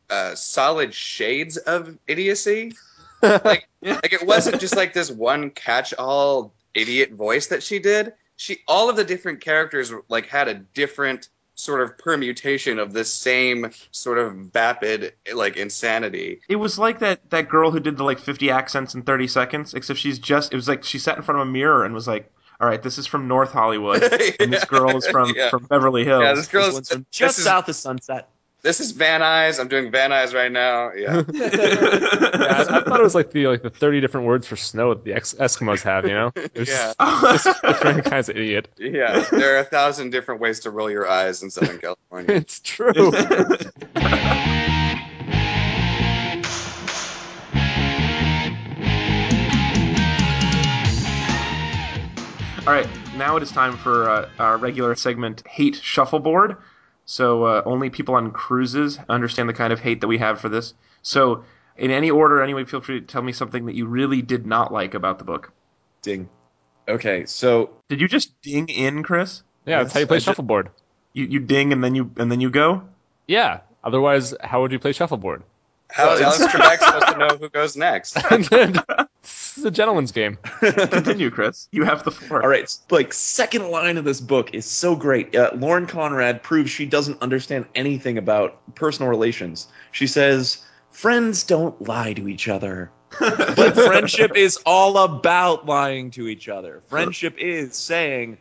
uh, 0.08 0.34
solid 0.34 0.92
shades 0.94 1.56
of 1.56 1.96
idiocy. 2.06 2.74
like, 3.22 3.68
like 3.82 4.12
it 4.12 4.26
wasn't 4.26 4.60
just 4.60 4.76
like 4.76 4.92
this 4.92 5.10
one 5.10 5.50
catch-all 5.50 6.52
idiot 6.74 7.12
voice 7.12 7.48
that 7.48 7.62
she 7.62 7.78
did. 7.78 8.12
She 8.36 8.58
all 8.66 8.88
of 8.88 8.96
the 8.96 9.04
different 9.04 9.40
characters 9.40 9.92
like 10.08 10.26
had 10.26 10.48
a 10.48 10.54
different 10.54 11.28
sort 11.56 11.82
of 11.82 11.98
permutation 11.98 12.78
of 12.78 12.94
the 12.94 13.04
same 13.04 13.70
sort 13.90 14.16
of 14.16 14.32
vapid 14.34 15.12
like 15.34 15.58
insanity. 15.58 16.40
It 16.48 16.56
was 16.56 16.78
like 16.78 17.00
that 17.00 17.28
that 17.30 17.50
girl 17.50 17.70
who 17.70 17.80
did 17.80 17.98
the 17.98 18.04
like 18.04 18.18
50 18.18 18.50
accents 18.50 18.94
in 18.94 19.02
30 19.02 19.28
seconds, 19.28 19.74
except 19.74 19.98
she's 19.98 20.18
just 20.18 20.52
it 20.54 20.56
was 20.56 20.68
like 20.68 20.84
she 20.84 20.98
sat 20.98 21.18
in 21.18 21.22
front 21.22 21.38
of 21.42 21.46
a 21.46 21.50
mirror 21.50 21.84
and 21.84 21.92
was 21.92 22.08
like, 22.08 22.32
"All 22.62 22.66
right, 22.66 22.82
this 22.82 22.96
is 22.96 23.06
from 23.06 23.28
North 23.28 23.52
Hollywood, 23.52 24.02
and 24.40 24.50
this 24.50 24.64
girl 24.64 24.96
is 24.96 25.06
from 25.06 25.34
Yeah. 25.36 25.50
from 25.50 25.64
Beverly 25.64 26.04
Hills." 26.04 26.22
Yeah, 26.22 26.32
this 26.32 26.46
This 26.46 26.48
girl's 26.52 26.72
one's 26.74 26.88
from 26.88 27.00
this 27.00 27.06
just 27.10 27.38
is- 27.38 27.44
south 27.44 27.68
of 27.68 27.76
Sunset. 27.76 28.30
This 28.62 28.78
is 28.80 28.90
Van 28.92 29.22
Nuys. 29.22 29.58
I'm 29.58 29.68
doing 29.68 29.90
Van 29.90 30.10
Nuys 30.10 30.34
right 30.34 30.52
now. 30.52 30.92
Yeah. 30.92 31.22
Yeah, 31.32 32.56
I, 32.68 32.78
I 32.78 32.84
thought 32.84 33.00
it 33.00 33.02
was 33.02 33.14
like 33.14 33.30
the 33.30 33.46
like 33.46 33.62
the 33.62 33.70
30 33.70 34.00
different 34.00 34.26
words 34.26 34.46
for 34.46 34.56
snow 34.56 34.92
that 34.94 35.04
the 35.04 35.12
Ex- 35.14 35.34
Eskimos 35.34 35.82
have, 35.82 36.04
you 36.06 36.12
know? 36.14 36.32
It 36.34 36.54
was 36.58 36.68
Yeah. 36.68 36.92
just 36.98 37.62
different 37.62 38.04
kinds 38.04 38.28
of 38.28 38.36
idiot. 38.36 38.68
Yeah. 38.78 39.24
There 39.30 39.56
are 39.56 39.60
a 39.60 39.64
thousand 39.64 40.10
different 40.10 40.40
ways 40.40 40.60
to 40.60 40.70
roll 40.70 40.90
your 40.90 41.08
eyes 41.08 41.42
in 41.42 41.50
Southern 41.50 41.78
California. 41.78 42.34
It's 42.40 42.60
true. 42.60 42.92
All 52.66 52.76
right, 52.76 52.86
now 53.16 53.36
it 53.36 53.42
is 53.42 53.50
time 53.50 53.76
for 53.76 54.08
uh, 54.08 54.28
our 54.38 54.58
regular 54.58 54.94
segment, 54.94 55.42
Hate 55.46 55.76
Shuffleboard. 55.76 56.56
So 57.04 57.44
uh, 57.44 57.62
only 57.64 57.90
people 57.90 58.14
on 58.14 58.30
cruises 58.30 58.98
understand 59.08 59.48
the 59.48 59.52
kind 59.52 59.72
of 59.72 59.80
hate 59.80 60.00
that 60.02 60.08
we 60.08 60.18
have 60.18 60.40
for 60.40 60.48
this. 60.48 60.74
So, 61.02 61.44
in 61.76 61.90
any 61.90 62.10
order, 62.10 62.42
anyway, 62.42 62.64
feel 62.64 62.80
free 62.80 63.00
to 63.00 63.06
tell 63.06 63.22
me 63.22 63.32
something 63.32 63.66
that 63.66 63.74
you 63.74 63.86
really 63.86 64.22
did 64.22 64.46
not 64.46 64.72
like 64.72 64.94
about 64.94 65.18
the 65.18 65.24
book. 65.24 65.52
Ding. 66.02 66.28
Okay, 66.88 67.24
so 67.26 67.70
Did 67.88 68.00
you 68.00 68.08
just 68.08 68.40
ding 68.42 68.68
in, 68.68 69.02
Chris? 69.02 69.42
Yeah, 69.64 69.82
that's 69.82 69.94
how 69.94 70.00
you 70.00 70.06
play 70.06 70.16
I 70.16 70.20
ju- 70.20 70.24
shuffleboard. 70.24 70.70
You 71.12 71.26
you 71.26 71.40
ding 71.40 71.72
and 71.72 71.82
then 71.82 71.94
you 71.94 72.10
and 72.16 72.30
then 72.30 72.40
you 72.40 72.50
go. 72.50 72.82
Yeah. 73.26 73.60
Otherwise, 73.82 74.34
how 74.40 74.62
would 74.62 74.72
you 74.72 74.78
play 74.78 74.92
shuffleboard? 74.92 75.42
How 75.88 76.12
is 76.12 76.20
Alex 76.20 76.46
Trebek 76.46 76.78
supposed 76.78 77.06
to 77.08 77.18
know 77.18 77.36
who 77.38 77.48
goes 77.48 77.76
next? 77.76 78.16
this 79.22 79.58
is 79.58 79.64
a 79.64 79.70
gentleman's 79.70 80.12
game. 80.12 80.38
Continue, 80.60 81.30
Chris. 81.30 81.68
You 81.72 81.84
have 81.84 82.04
the 82.04 82.10
floor. 82.10 82.42
All 82.42 82.48
right, 82.48 82.74
like 82.90 83.12
second 83.12 83.70
line 83.70 83.98
of 83.98 84.04
this 84.04 84.20
book 84.20 84.54
is 84.54 84.64
so 84.64 84.96
great. 84.96 85.34
Uh, 85.34 85.50
Lauren 85.54 85.86
Conrad 85.86 86.42
proves 86.42 86.70
she 86.70 86.86
doesn't 86.86 87.20
understand 87.20 87.66
anything 87.74 88.18
about 88.18 88.74
personal 88.74 89.10
relations. 89.10 89.68
She 89.92 90.06
says, 90.06 90.64
"Friends 90.90 91.44
don't 91.44 91.80
lie 91.86 92.12
to 92.14 92.28
each 92.28 92.48
other." 92.48 92.90
but 93.18 93.74
friendship 93.74 94.36
is 94.36 94.58
all 94.64 94.96
about 94.98 95.66
lying 95.66 96.12
to 96.12 96.28
each 96.28 96.48
other. 96.48 96.80
Friendship 96.86 97.34
is 97.38 97.74
saying, 97.74 98.38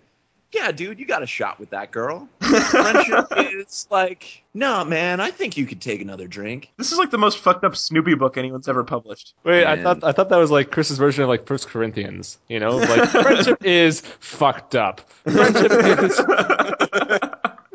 "Yeah, 0.52 0.72
dude, 0.72 1.00
you 1.00 1.06
got 1.06 1.24
a 1.24 1.28
shot 1.28 1.60
with 1.60 1.72
that 1.72 1.92
girl." 1.92 2.28
Friendship 2.40 3.28
is 3.38 3.88
like, 3.90 4.44
"Nah, 4.54 4.84
man, 4.84 5.20
I 5.20 5.32
think 5.32 5.58
you 5.58 5.66
could 5.66 5.82
take 5.82 6.02
another 6.02 6.28
drink." 6.28 6.72
This 6.78 6.92
is 6.92 6.98
like 6.98 7.12
the 7.12 7.18
most 7.18 7.40
fucked 7.40 7.64
up 7.64 7.76
Snoopy 7.76 8.16
book 8.16 8.38
anyone's 8.38 8.68
ever 8.68 8.84
published. 8.84 9.34
Wait, 9.44 9.66
I 9.66 9.82
thought 9.82 10.04
I 10.04 10.12
thought 10.12 10.30
that 10.30 10.38
was 10.38 10.52
like 10.52 10.72
Chris's 10.72 10.98
version 10.98 11.24
of 11.24 11.30
like 11.30 11.46
First 11.46 11.68
Corinthians. 11.68 12.38
You 12.48 12.60
know, 12.60 12.78
like 12.78 13.10
friendship 13.10 13.64
is 13.64 14.02
fucked 14.20 14.76
up. 14.76 15.02
Friendship 15.24 15.72
is 15.72 16.20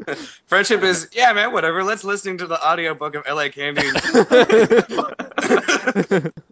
Friendship 0.47 0.83
is, 0.83 1.09
yeah, 1.13 1.33
man, 1.33 1.53
whatever. 1.53 1.83
Let's 1.83 2.05
listen 2.05 2.39
to 2.39 2.47
the 2.47 2.63
audiobook 2.67 3.15
of 3.15 3.25
LA 3.27 3.49
Candy. 3.49 3.83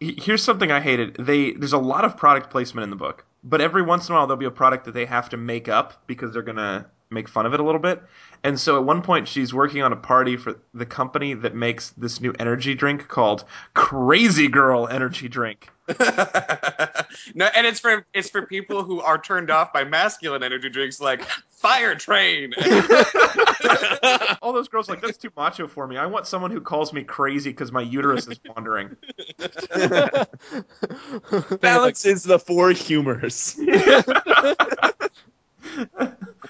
Here's 0.20 0.42
something 0.42 0.70
I 0.70 0.80
hated. 0.80 1.16
They 1.18 1.52
there's 1.52 1.72
a 1.72 1.78
lot 1.78 2.04
of 2.04 2.16
product 2.16 2.50
placement 2.50 2.84
in 2.84 2.90
the 2.90 2.96
book, 2.96 3.24
but 3.44 3.60
every 3.60 3.82
once 3.82 4.08
in 4.08 4.14
a 4.14 4.18
while 4.18 4.26
there'll 4.26 4.38
be 4.38 4.46
a 4.46 4.50
product 4.50 4.84
that 4.86 4.94
they 4.94 5.06
have 5.06 5.28
to 5.30 5.36
make 5.36 5.68
up 5.68 6.02
because 6.06 6.32
they're 6.32 6.42
gonna 6.42 6.86
make 7.10 7.28
fun 7.28 7.46
of 7.46 7.54
it 7.54 7.60
a 7.60 7.62
little 7.62 7.80
bit. 7.80 8.02
And 8.42 8.58
so 8.58 8.76
at 8.76 8.84
one 8.84 9.02
point 9.02 9.28
she's 9.28 9.54
working 9.54 9.82
on 9.82 9.92
a 9.92 9.96
party 9.96 10.36
for 10.36 10.58
the 10.74 10.86
company 10.86 11.34
that 11.34 11.54
makes 11.54 11.90
this 11.90 12.20
new 12.20 12.34
energy 12.38 12.74
drink 12.74 13.08
called 13.08 13.44
Crazy 13.74 14.48
Girl 14.48 14.88
Energy 14.88 15.28
Drink. 15.28 15.68
no, 17.34 17.46
and 17.54 17.66
it's 17.66 17.80
for 17.80 18.06
it's 18.14 18.30
for 18.30 18.46
people 18.46 18.84
who 18.84 19.00
are 19.00 19.18
turned 19.18 19.50
off 19.50 19.72
by 19.72 19.84
masculine 19.84 20.42
energy 20.42 20.68
drinks 20.68 21.00
like 21.00 21.22
Fire 21.50 21.94
Train. 21.94 22.52
All 24.42 24.52
those 24.52 24.68
girls 24.68 24.88
are 24.88 24.92
like 24.92 25.02
that's 25.02 25.18
too 25.18 25.30
macho 25.36 25.68
for 25.68 25.86
me. 25.86 25.96
I 25.96 26.06
want 26.06 26.26
someone 26.26 26.50
who 26.50 26.60
calls 26.60 26.92
me 26.92 27.04
crazy 27.04 27.50
because 27.50 27.72
my 27.72 27.82
uterus 27.82 28.28
is 28.28 28.40
wandering. 28.44 28.96
Balance 31.60 32.04
is 32.04 32.24
the 32.24 32.38
four 32.38 32.72
humors. 32.72 33.56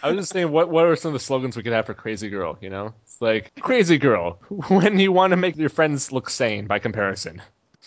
I 0.03 0.11
was 0.11 0.17
just 0.17 0.33
saying, 0.33 0.51
what 0.51 0.69
what 0.69 0.87
are 0.87 0.97
some 0.97 1.11
of 1.11 1.13
the 1.15 1.25
slogans 1.25 1.57
we 1.57 1.63
could 1.63 1.73
have 1.73 1.87
for 1.87 1.95
Crazy 1.95 2.29
Girl? 2.29 2.59
You 2.61 2.71
know, 2.71 2.95
it's 3.03 3.21
like 3.21 3.53
Crazy 3.61 3.99
Girl 3.99 4.41
when 4.69 4.99
you 4.99 5.13
want 5.13 5.31
to 5.31 5.37
make 5.37 5.57
your 5.57 5.69
friends 5.69 6.11
look 6.11 6.29
sane 6.29 6.67
by 6.67 6.79
comparison. 6.79 7.41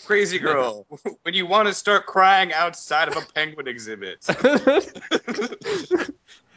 Crazy 0.05 0.39
girl. 0.45 0.85
when 1.23 1.33
you 1.33 1.45
want 1.45 1.67
to 1.67 1.73
start 1.73 2.05
crying 2.05 2.53
outside 2.53 3.07
of 3.07 3.17
a 3.17 3.21
penguin 3.33 3.67
exhibit. 3.67 4.25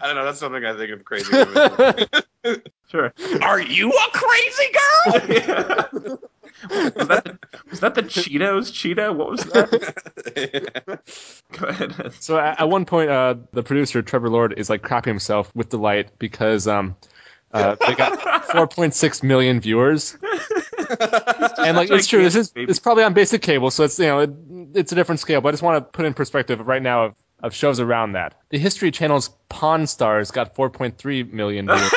I 0.00 0.06
don't 0.06 0.14
know. 0.14 0.24
That's 0.24 0.38
something 0.38 0.64
I 0.64 0.76
think 0.76 0.92
of 0.92 1.04
crazy 1.04 1.32
women. 1.32 2.62
Sure. 2.88 3.12
Are 3.42 3.60
you 3.60 3.90
a 3.90 4.10
crazy 4.12 4.64
girl? 4.72 6.18
was, 6.70 7.08
that 7.08 7.24
the, 7.24 7.38
was 7.68 7.80
that 7.80 7.94
the 7.96 8.02
Cheetos 8.02 8.72
Cheetah? 8.72 9.12
What 9.12 9.30
was 9.30 9.44
that? 9.44 11.02
Go 11.52 11.66
ahead. 11.66 12.12
So 12.20 12.38
at, 12.38 12.60
at 12.60 12.68
one 12.70 12.84
point, 12.84 13.10
uh, 13.10 13.34
the 13.52 13.64
producer 13.64 14.00
Trevor 14.02 14.30
Lord 14.30 14.54
is 14.56 14.70
like 14.70 14.82
crapping 14.82 15.06
himself 15.06 15.54
with 15.54 15.68
delight 15.68 16.10
because 16.18 16.68
um, 16.68 16.94
uh, 17.52 17.76
they 17.86 17.94
got 17.94 18.18
4.6 18.48 19.22
million 19.22 19.60
viewers, 19.60 20.16
and 21.58 21.76
like 21.76 21.90
it's 21.90 22.06
true. 22.06 22.22
This 22.22 22.34
is 22.34 22.52
it's 22.54 22.78
probably 22.78 23.04
on 23.04 23.14
basic 23.14 23.42
cable, 23.42 23.70
so 23.70 23.84
it's 23.84 23.98
you 23.98 24.06
know 24.06 24.20
it, 24.20 24.30
it's 24.74 24.92
a 24.92 24.94
different 24.94 25.20
scale. 25.20 25.40
But 25.40 25.48
I 25.48 25.52
just 25.52 25.62
want 25.62 25.76
to 25.84 25.90
put 25.90 26.04
in 26.04 26.14
perspective 26.14 26.66
right 26.66 26.82
now 26.82 27.06
of, 27.06 27.14
of 27.42 27.54
shows 27.54 27.80
around 27.80 28.12
that. 28.12 28.34
The 28.50 28.58
History 28.58 28.90
Channel's 28.90 29.30
Pawn 29.48 29.86
Stars 29.86 30.30
got 30.30 30.54
4.3 30.54 31.32
million 31.32 31.66
viewers. 31.66 31.90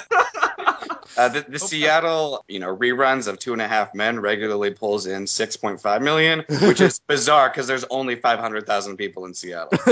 Uh, 1.16 1.28
the, 1.28 1.44
the 1.48 1.58
Seattle, 1.58 2.44
you 2.48 2.58
know, 2.58 2.76
reruns 2.76 3.26
of 3.26 3.38
Two 3.38 3.52
and 3.52 3.62
a 3.62 3.68
Half 3.68 3.94
Men 3.94 4.20
regularly 4.20 4.70
pulls 4.70 5.06
in 5.06 5.24
6.5 5.24 6.02
million, 6.02 6.44
which 6.68 6.80
is 6.80 6.98
bizarre 7.06 7.48
because 7.48 7.66
there's 7.66 7.84
only 7.90 8.16
500,000 8.16 8.96
people 8.96 9.24
in 9.24 9.34
Seattle. 9.34 9.70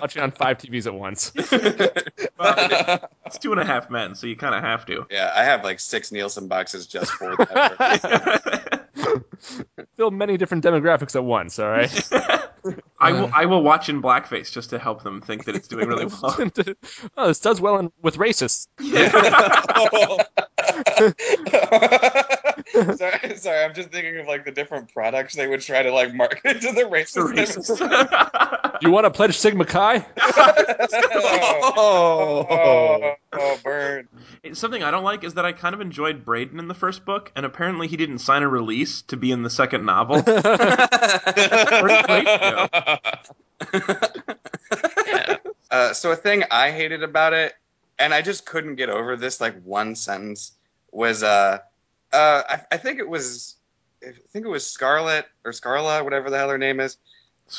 watching 0.00 0.22
on 0.22 0.30
five 0.32 0.58
TVs 0.58 0.86
at 0.86 0.94
once. 0.94 1.32
It's 3.24 3.38
two 3.38 3.52
and 3.52 3.60
a 3.60 3.64
half 3.64 3.88
men, 3.88 4.14
so 4.14 4.26
you 4.26 4.36
kind 4.36 4.54
of 4.54 4.62
have 4.62 4.84
to. 4.86 5.06
yeah, 5.10 5.32
I 5.34 5.44
have 5.44 5.64
like 5.64 5.80
six 5.80 6.12
Nielsen 6.12 6.48
boxes 6.48 6.86
just 6.86 7.10
for 7.12 7.34
that. 7.36 8.71
Fill 9.96 10.10
many 10.10 10.36
different 10.36 10.64
demographics 10.64 11.16
at 11.16 11.24
once. 11.24 11.58
All 11.58 11.68
right. 11.68 12.08
I 13.00 13.12
will. 13.12 13.30
I 13.34 13.46
will 13.46 13.62
watch 13.62 13.88
in 13.88 14.00
blackface 14.00 14.52
just 14.52 14.70
to 14.70 14.78
help 14.78 15.02
them 15.02 15.20
think 15.20 15.46
that 15.46 15.56
it's 15.56 15.66
doing 15.66 15.88
really 15.88 16.06
well. 16.22 16.36
oh, 17.16 17.26
this 17.26 17.40
does 17.40 17.60
well 17.60 17.78
in, 17.78 17.90
with 18.00 18.16
racists. 18.16 18.68
sorry, 22.96 23.36
sorry, 23.36 23.64
I'm 23.64 23.74
just 23.74 23.90
thinking 23.90 24.18
of 24.18 24.26
like 24.26 24.44
the 24.44 24.52
different 24.52 24.92
products 24.92 25.34
they 25.34 25.48
would 25.48 25.60
try 25.60 25.82
to 25.82 25.92
like 25.92 26.14
market 26.14 26.60
to 26.60 26.68
the 26.68 26.84
The 26.84 26.84
racists. 26.84 28.82
You 28.82 28.90
want 28.90 29.06
to 29.06 29.10
pledge 29.10 29.36
Sigma 29.36 29.64
Chi? 29.64 30.06
oh, 31.76 32.46
oh, 32.48 33.14
oh, 33.32 33.58
burn. 33.62 34.08
It's 34.42 34.58
Something 34.58 34.82
I 34.82 34.90
don't 34.90 35.04
like 35.04 35.24
is 35.24 35.34
that 35.34 35.44
I 35.44 35.52
kind 35.52 35.74
of 35.74 35.80
enjoyed 35.80 36.24
Braden 36.24 36.58
in 36.58 36.68
the 36.68 36.74
first 36.74 37.04
book, 37.04 37.32
and 37.36 37.46
apparently 37.46 37.88
he 37.88 37.96
didn't 37.96 38.18
sign 38.18 38.42
a 38.42 38.48
release 38.48 39.02
to 39.02 39.16
be 39.16 39.32
in 39.32 39.42
the 39.42 39.50
second 39.50 39.84
novel. 39.86 40.22
Pretty 40.22 42.02
great, 42.06 42.26
though. 42.26 42.68
Uh, 45.72 45.94
so 45.94 46.12
a 46.12 46.16
thing 46.16 46.44
I 46.50 46.70
hated 46.70 47.02
about 47.02 47.32
it, 47.32 47.54
and 47.98 48.12
I 48.12 48.20
just 48.20 48.44
couldn't 48.44 48.74
get 48.74 48.90
over 48.90 49.16
this 49.16 49.40
like 49.40 49.58
one 49.62 49.96
sentence 49.96 50.52
was 50.90 51.22
uh, 51.22 51.60
uh, 52.12 52.42
I, 52.46 52.60
I 52.72 52.76
think 52.76 52.98
it 52.98 53.08
was 53.08 53.56
I 54.06 54.12
think 54.32 54.44
it 54.44 54.50
was 54.50 54.66
Scarlet 54.66 55.24
or 55.46 55.52
Scarla, 55.52 56.04
whatever 56.04 56.28
the 56.28 56.36
hell 56.36 56.50
her 56.50 56.58
name 56.58 56.78
is. 56.78 56.98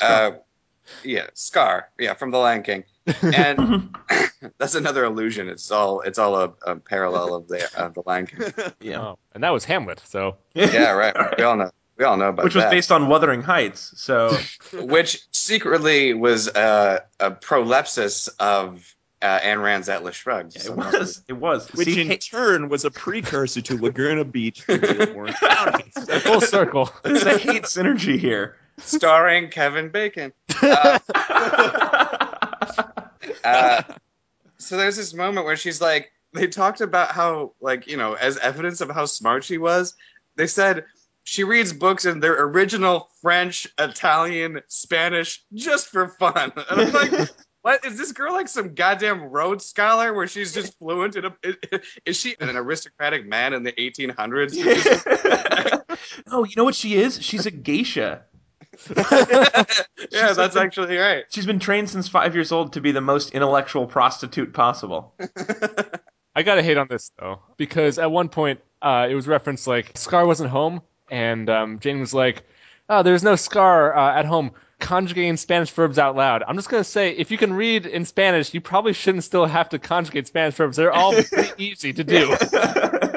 Uh, 0.00 0.32
yeah, 1.02 1.26
Scar. 1.34 1.88
Yeah, 1.98 2.14
from 2.14 2.30
The 2.30 2.38
Lion 2.38 2.62
King. 2.62 2.84
And 3.22 3.94
that's 4.58 4.74
another 4.74 5.04
illusion. 5.04 5.48
It's 5.48 5.70
all 5.70 6.00
it's 6.00 6.18
all 6.18 6.36
a, 6.36 6.52
a 6.66 6.76
parallel 6.76 7.34
of 7.34 7.48
the 7.48 7.68
of 7.76 7.94
the 7.94 8.02
Lion 8.06 8.26
King. 8.26 8.52
yeah. 8.80 9.00
Oh, 9.00 9.18
and 9.34 9.42
that 9.44 9.50
was 9.50 9.64
Hamlet. 9.64 10.02
So 10.04 10.36
Yeah, 10.54 10.92
right. 10.92 11.14
We 11.38 11.44
all 11.44 11.56
know. 11.56 11.70
We 11.96 12.04
all 12.04 12.16
know 12.16 12.30
about 12.30 12.38
that. 12.38 12.44
Which 12.46 12.56
was 12.56 12.64
that. 12.64 12.70
based 12.70 12.90
on 12.90 13.08
Wuthering 13.08 13.40
Heights, 13.40 13.92
so 13.96 14.36
which 14.72 15.20
secretly 15.30 16.12
was 16.12 16.48
uh, 16.48 16.98
a 17.20 17.30
prolepsis 17.30 18.28
of 18.40 18.92
uh, 19.22 19.38
Ayn 19.38 19.62
Rand's 19.62 19.88
Atlas 19.88 20.16
Shrugged. 20.16 20.56
it 20.56 20.74
was. 20.74 21.22
It 21.28 21.34
was. 21.34 21.72
Which 21.72 21.86
See, 21.86 22.00
in 22.00 22.08
hey, 22.08 22.16
turn 22.16 22.68
was 22.68 22.84
a 22.84 22.90
precursor 22.90 23.62
to 23.62 23.80
Laguna 23.80 24.24
Beach 24.24 24.64
and 24.66 24.84
Orange 25.14 25.36
County. 25.36 25.84
full 26.20 26.40
circle. 26.40 26.90
there's 27.04 27.22
a 27.22 27.38
hate 27.38 27.62
synergy 27.62 28.18
here. 28.18 28.56
Starring 28.78 29.50
Kevin 29.50 29.90
Bacon. 29.90 30.32
Uh, 30.62 30.98
uh, 33.44 33.82
so 34.58 34.76
there's 34.76 34.96
this 34.96 35.14
moment 35.14 35.46
where 35.46 35.56
she's 35.56 35.80
like, 35.80 36.10
they 36.32 36.48
talked 36.48 36.80
about 36.80 37.12
how, 37.12 37.52
like, 37.60 37.86
you 37.86 37.96
know, 37.96 38.14
as 38.14 38.36
evidence 38.38 38.80
of 38.80 38.90
how 38.90 39.06
smart 39.06 39.44
she 39.44 39.58
was, 39.58 39.94
they 40.36 40.46
said 40.46 40.84
she 41.24 41.44
reads 41.44 41.72
books 41.72 42.04
in 42.04 42.20
their 42.20 42.40
original 42.44 43.08
French, 43.22 43.66
Italian, 43.78 44.60
Spanish, 44.68 45.42
just 45.54 45.88
for 45.88 46.08
fun. 46.08 46.52
And 46.70 46.80
I'm 46.80 46.92
like, 46.92 47.30
what 47.62 47.84
is 47.84 47.96
this 47.96 48.12
girl 48.12 48.34
like 48.34 48.48
some 48.48 48.74
goddamn 48.74 49.22
Rhodes 49.22 49.64
scholar 49.64 50.12
where 50.12 50.26
she's 50.26 50.52
just 50.52 50.78
fluent 50.78 51.16
in 51.16 51.24
a? 51.24 51.34
Is 52.04 52.20
she 52.20 52.36
an 52.38 52.56
aristocratic 52.56 53.26
man 53.26 53.54
in 53.54 53.62
the 53.62 53.72
1800s? 53.72 54.54
oh, 56.30 56.44
you 56.44 56.52
know 56.56 56.64
what 56.64 56.74
she 56.74 56.96
is? 56.96 57.22
She's 57.22 57.46
a 57.46 57.50
geisha. 57.50 58.24
yeah, 60.10 60.32
that's 60.32 60.56
actually 60.56 60.96
right. 60.96 61.24
She's 61.30 61.46
been 61.46 61.58
trained 61.58 61.90
since 61.90 62.08
five 62.08 62.34
years 62.34 62.52
old 62.52 62.74
to 62.74 62.80
be 62.80 62.92
the 62.92 63.00
most 63.00 63.32
intellectual 63.32 63.86
prostitute 63.86 64.52
possible. 64.52 65.14
I 66.34 66.42
gotta 66.42 66.62
hate 66.62 66.76
on 66.76 66.88
this 66.88 67.12
though, 67.18 67.40
because 67.56 67.98
at 67.98 68.10
one 68.10 68.28
point 68.28 68.60
uh, 68.82 69.06
it 69.08 69.14
was 69.14 69.28
referenced 69.28 69.66
like 69.66 69.92
Scar 69.96 70.26
wasn't 70.26 70.50
home, 70.50 70.82
and 71.10 71.48
um, 71.48 71.78
Jane 71.78 72.00
was 72.00 72.12
like, 72.12 72.44
"Oh, 72.88 73.02
there's 73.02 73.22
no 73.22 73.36
Scar 73.36 73.96
uh, 73.96 74.18
at 74.18 74.24
home." 74.24 74.52
Conjugating 74.80 75.36
Spanish 75.36 75.70
verbs 75.70 75.98
out 75.98 76.16
loud. 76.16 76.42
I'm 76.46 76.56
just 76.56 76.68
gonna 76.68 76.84
say, 76.84 77.12
if 77.12 77.30
you 77.30 77.38
can 77.38 77.52
read 77.52 77.86
in 77.86 78.04
Spanish, 78.04 78.52
you 78.52 78.60
probably 78.60 78.92
shouldn't 78.92 79.24
still 79.24 79.46
have 79.46 79.70
to 79.70 79.78
conjugate 79.78 80.26
Spanish 80.26 80.56
verbs. 80.56 80.76
They're 80.76 80.92
all 80.92 81.14
pretty 81.22 81.52
easy 81.64 81.92
to 81.92 82.04
do. 82.04 82.36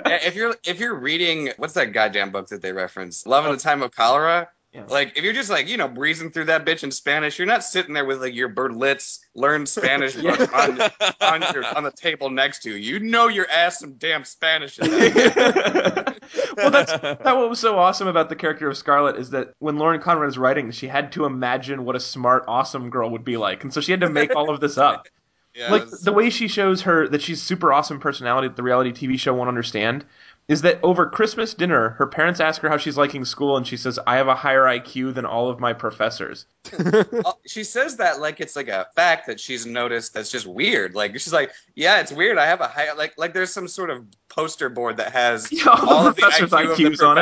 If 0.05 0.35
you're 0.35 0.55
if 0.63 0.79
you're 0.79 0.95
reading 0.95 1.51
what's 1.57 1.73
that 1.73 1.93
goddamn 1.93 2.31
book 2.31 2.47
that 2.49 2.61
they 2.61 2.71
reference 2.71 3.25
love 3.25 3.45
in 3.45 3.51
the 3.51 3.57
time 3.57 3.81
of 3.81 3.91
cholera 3.91 4.49
Yeah. 4.77 4.85
like 4.89 5.17
if 5.17 5.23
you're 5.23 5.33
just 5.33 5.49
like 5.49 5.67
you 5.67 5.75
know 5.75 5.87
breezing 5.87 6.29
through 6.29 6.45
that 6.45 6.63
bitch 6.63 6.83
in 6.83 6.91
spanish 6.91 7.39
you're 7.39 7.47
not 7.47 7.63
sitting 7.63 7.95
there 7.95 8.05
with 8.05 8.21
like 8.21 8.35
your 8.35 8.47
berlitz 8.47 9.21
learn 9.33 9.65
spanish 9.65 10.13
book 10.21 10.39
on, 10.53 10.79
on, 11.19 11.41
your, 11.51 11.65
on 11.75 11.83
the 11.83 11.91
table 11.95 12.29
next 12.29 12.61
to 12.61 12.69
you 12.69 12.75
you 12.77 12.99
know 12.99 13.27
your 13.27 13.49
ass 13.49 13.79
some 13.79 13.93
damn 13.93 14.23
spanish 14.23 14.77
in 14.77 14.91
there. 14.91 16.15
well, 16.57 16.71
that's 16.71 16.91
that 16.99 17.23
what 17.23 17.49
was 17.49 17.59
so 17.59 17.77
awesome 17.77 18.07
about 18.07 18.29
the 18.29 18.35
character 18.35 18.69
of 18.69 18.77
Scarlet 18.77 19.17
is 19.17 19.29
that 19.31 19.53
when 19.59 19.77
Lauren 19.77 20.01
Conrad 20.01 20.25
was 20.25 20.37
writing, 20.37 20.71
she 20.71 20.87
had 20.87 21.11
to 21.13 21.25
imagine 21.25 21.85
what 21.85 21.95
a 21.95 21.99
smart, 21.99 22.45
awesome 22.47 22.89
girl 22.89 23.09
would 23.09 23.23
be 23.23 23.37
like, 23.37 23.63
and 23.63 23.73
so 23.73 23.81
she 23.81 23.91
had 23.91 24.01
to 24.01 24.09
make 24.09 24.35
all 24.35 24.49
of 24.49 24.59
this 24.59 24.77
up. 24.77 25.07
yeah, 25.55 25.71
like 25.71 25.89
the 25.89 26.13
way 26.13 26.29
she 26.29 26.47
shows 26.47 26.81
her 26.81 27.07
that 27.07 27.21
she's 27.21 27.41
super 27.41 27.71
awesome 27.73 27.99
personality 27.99 28.47
that 28.47 28.57
the 28.57 28.63
reality 28.63 28.91
TV 28.91 29.19
show 29.19 29.33
won't 29.33 29.47
understand 29.47 30.05
is 30.47 30.61
that 30.61 30.79
over 30.81 31.09
Christmas 31.09 31.53
dinner, 31.53 31.89
her 31.89 32.07
parents 32.07 32.39
ask 32.39 32.61
her 32.61 32.69
how 32.69 32.77
she's 32.77 32.97
liking 32.97 33.25
school, 33.25 33.57
and 33.57 33.67
she 33.67 33.77
says, 33.77 33.99
"I 34.07 34.15
have 34.15 34.27
a 34.27 34.35
higher 34.35 34.63
IQ 34.63 35.13
than 35.13 35.25
all 35.25 35.49
of 35.49 35.59
my 35.59 35.73
professors." 35.73 36.45
uh, 36.79 37.31
she 37.45 37.63
says 37.63 37.97
that 37.97 38.19
like 38.19 38.39
it's 38.39 38.55
like 38.55 38.67
a 38.67 38.87
fact 38.95 39.27
that 39.27 39.39
she's 39.39 39.65
noticed 39.65 40.13
that's 40.13 40.29
just 40.29 40.45
weird 40.45 40.95
like 40.95 41.13
she's 41.13 41.31
like 41.31 41.49
yeah 41.75 42.01
it's 42.01 42.11
weird 42.11 42.37
i 42.37 42.45
have 42.45 42.59
a 42.59 42.67
high 42.67 42.91
like 42.91 43.13
like 43.17 43.33
there's 43.33 43.53
some 43.53 43.69
sort 43.69 43.89
of 43.89 44.05
poster 44.37 44.69
board 44.69 44.97
that 44.97 45.11
has 45.11 45.51
Yeah, 45.57 45.63
all 45.69 46.03
the 46.03 46.09
of 46.09 46.15
the 46.15 46.21
professors' 46.21 46.51
IQ 46.51 46.71
of 46.71 46.77
IQs 46.77 46.97
the 46.97 47.07
on 47.07 47.17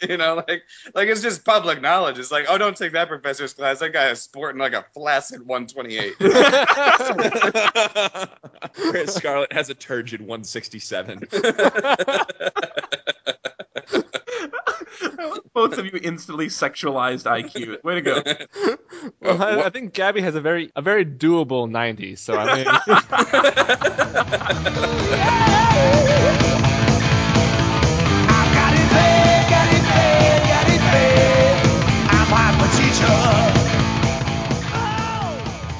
it. 0.00 0.08
you 0.08 0.16
know, 0.16 0.36
like 0.48 0.62
like 0.94 1.08
it's 1.08 1.20
just 1.22 1.44
public 1.44 1.82
knowledge. 1.82 2.18
It's 2.18 2.30
like, 2.32 2.46
oh, 2.48 2.56
don't 2.56 2.76
take 2.76 2.92
that 2.92 3.08
professor's 3.08 3.52
class. 3.52 3.80
That 3.80 3.92
guy 3.92 4.08
is 4.10 4.22
sporting 4.22 4.60
like 4.60 4.72
a 4.72 4.84
flaccid 4.94 5.46
128. 5.46 6.14
Whereas 8.76 9.14
Scarlet 9.14 9.52
has 9.52 9.68
a 9.68 9.74
turgid 9.74 10.20
167. 10.20 11.19
Both 15.52 15.76
of 15.78 15.84
you 15.84 16.00
instantly 16.02 16.46
sexualized 16.46 17.24
IQ. 17.24 17.82
Way 17.84 17.94
to 17.96 18.02
go! 18.02 18.22
Well, 19.20 19.42
I, 19.42 19.62
I 19.62 19.70
think 19.70 19.94
Gabby 19.94 20.20
has 20.20 20.34
a 20.34 20.42
very 20.42 20.70
a 20.76 20.82
very 20.82 21.06
doable 21.06 21.70
90. 21.70 22.16
So 22.16 22.36
I 22.36 22.56
mean. 22.56 22.66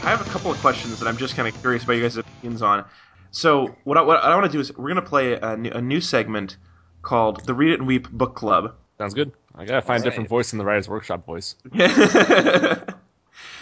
I 0.03 0.15
have 0.15 0.27
a 0.27 0.31
couple 0.31 0.51
of 0.51 0.59
questions 0.59 0.99
that 0.99 1.07
I'm 1.07 1.17
just 1.17 1.37
kind 1.37 1.47
of 1.47 1.55
curious 1.61 1.85
about 1.85 1.93
you 1.93 2.03
guys' 2.03 2.17
opinions 2.17 2.63
on. 2.63 2.85
So 3.33 3.77
what 3.85 3.97
I, 3.97 4.03
what 4.03 4.23
I 4.23 4.35
want 4.35 4.47
to 4.47 4.53
do 4.53 4.61
is 4.61 4.77
we're 4.77 4.89
gonna 4.89 5.03
play 5.03 5.35
a 5.35 5.57
new, 5.57 5.71
a 5.71 5.81
new 5.81 6.01
segment 6.01 6.57
called 7.03 7.45
the 7.47 7.55
Read 7.55 7.73
It 7.73 7.79
and 7.79 7.87
Weep 7.87 8.11
Book 8.11 8.35
Club. 8.35 8.75
sounds 8.99 9.15
good. 9.15 9.33
I 9.55 9.65
gotta 9.65 9.83
find 9.83 10.01
a 10.03 10.05
All 10.05 10.11
different 10.11 10.27
right. 10.31 10.37
voice 10.37 10.51
than 10.51 10.59
the 10.59 10.65
Writers 10.65 10.89
Workshop 10.89 11.25
voice. 11.27 11.55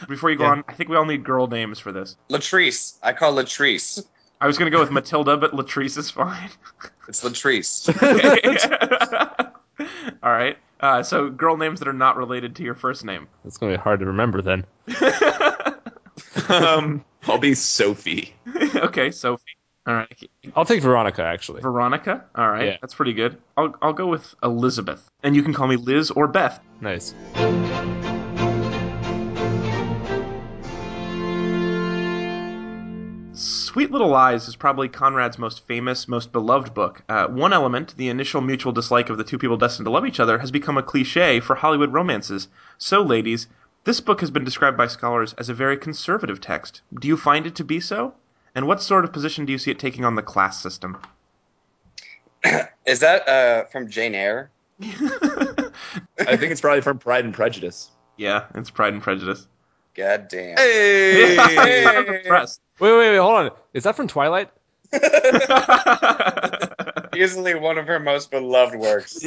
Before 0.08 0.30
you 0.30 0.36
go 0.36 0.44
Yeah. 0.44 0.50
on, 0.50 0.64
I 0.68 0.72
think 0.74 0.88
we 0.90 0.96
all 0.96 1.04
need 1.04 1.24
girl 1.24 1.46
names 1.48 1.78
for 1.78 1.92
this. 1.92 2.16
Latrice. 2.30 2.96
I 3.02 3.12
call 3.12 3.34
Latrice. 3.34 4.04
I 4.40 4.46
was 4.46 4.56
gonna 4.58 4.70
go 4.70 4.80
with 4.80 4.90
Matilda, 4.90 5.36
but 5.36 5.52
Latrice 5.52 5.98
is 5.98 6.10
fine. 6.10 6.50
It's 7.08 7.22
Latrice. 7.24 7.88
All 10.22 10.30
right. 10.32 10.56
Uh, 10.80 11.02
so 11.02 11.28
girl 11.30 11.56
names 11.56 11.80
that 11.80 11.88
are 11.88 11.92
not 11.92 12.16
related 12.16 12.56
to 12.56 12.62
your 12.62 12.74
first 12.74 13.04
name. 13.04 13.26
It's 13.44 13.56
gonna 13.58 13.72
be 13.72 13.78
hard 13.78 14.00
to 14.00 14.06
remember 14.06 14.40
then. 14.42 14.64
um, 16.48 17.04
I'll 17.24 17.38
be 17.38 17.54
Sophie. 17.54 18.34
okay, 18.76 19.10
Sophie. 19.10 19.42
All 19.88 19.94
right. 19.94 20.30
I'll 20.54 20.66
take 20.66 20.82
Veronica 20.82 21.22
actually. 21.22 21.62
Veronica. 21.62 22.22
All 22.34 22.50
right, 22.50 22.66
Yeah. 22.66 22.76
that's 22.82 22.94
pretty 22.94 23.14
good. 23.14 23.38
I'll 23.56 23.74
I'll 23.80 23.94
go 23.94 24.06
with 24.06 24.34
Elizabeth, 24.42 25.08
and 25.22 25.34
you 25.34 25.42
can 25.42 25.54
call 25.54 25.66
me 25.66 25.76
Liz 25.76 26.10
or 26.10 26.28
Beth. 26.28 26.60
Nice. 26.82 27.14
Sweet 33.32 33.92
Little 33.92 34.08
Lies 34.08 34.48
is 34.48 34.56
probably 34.56 34.88
Conrad's 34.88 35.38
most 35.38 35.64
famous, 35.66 36.08
most 36.08 36.32
beloved 36.32 36.74
book. 36.74 37.02
Uh, 37.08 37.28
one 37.28 37.52
element, 37.52 37.94
the 37.96 38.08
initial 38.08 38.40
mutual 38.40 38.72
dislike 38.72 39.10
of 39.10 39.16
the 39.18 39.22
two 39.22 39.38
people 39.38 39.56
destined 39.56 39.86
to 39.86 39.90
love 39.92 40.04
each 40.04 40.18
other, 40.18 40.38
has 40.38 40.50
become 40.50 40.76
a 40.76 40.82
cliche 40.82 41.38
for 41.38 41.54
Hollywood 41.54 41.92
romances. 41.92 42.48
So, 42.78 43.00
ladies, 43.02 43.46
this 43.84 44.00
book 44.00 44.20
has 44.20 44.32
been 44.32 44.44
described 44.44 44.76
by 44.76 44.88
scholars 44.88 45.34
as 45.38 45.48
a 45.48 45.54
very 45.54 45.76
conservative 45.76 46.40
text. 46.40 46.82
Do 46.98 47.06
you 47.06 47.16
find 47.16 47.46
it 47.46 47.54
to 47.56 47.64
be 47.64 47.78
so? 47.78 48.14
And 48.58 48.66
what 48.66 48.82
sort 48.82 49.04
of 49.04 49.12
position 49.12 49.44
do 49.44 49.52
you 49.52 49.58
see 49.58 49.70
it 49.70 49.78
taking 49.78 50.04
on 50.04 50.16
the 50.16 50.22
class 50.22 50.60
system? 50.60 50.98
Is 52.86 52.98
that 52.98 53.28
uh, 53.28 53.66
from 53.66 53.88
Jane 53.88 54.16
Eyre? 54.16 54.50
I 54.82 55.70
think 56.18 56.50
it's 56.50 56.60
probably 56.60 56.80
from 56.80 56.98
Pride 56.98 57.24
and 57.24 57.32
Prejudice. 57.32 57.92
yeah, 58.16 58.46
it's 58.56 58.68
Pride 58.68 58.94
and 58.94 59.00
Prejudice. 59.00 59.46
God 59.94 60.26
damn. 60.28 60.56
I'm 60.58 62.14
impressed. 62.16 62.60
Wait, 62.80 62.90
wait, 62.90 63.10
wait, 63.10 63.16
hold 63.18 63.34
on. 63.34 63.50
Is 63.74 63.84
that 63.84 63.94
from 63.94 64.08
Twilight? 64.08 64.50
Easily 67.16 67.54
one 67.54 67.78
of 67.78 67.86
her 67.86 68.00
most 68.00 68.32
beloved 68.32 68.74
works. 68.74 69.24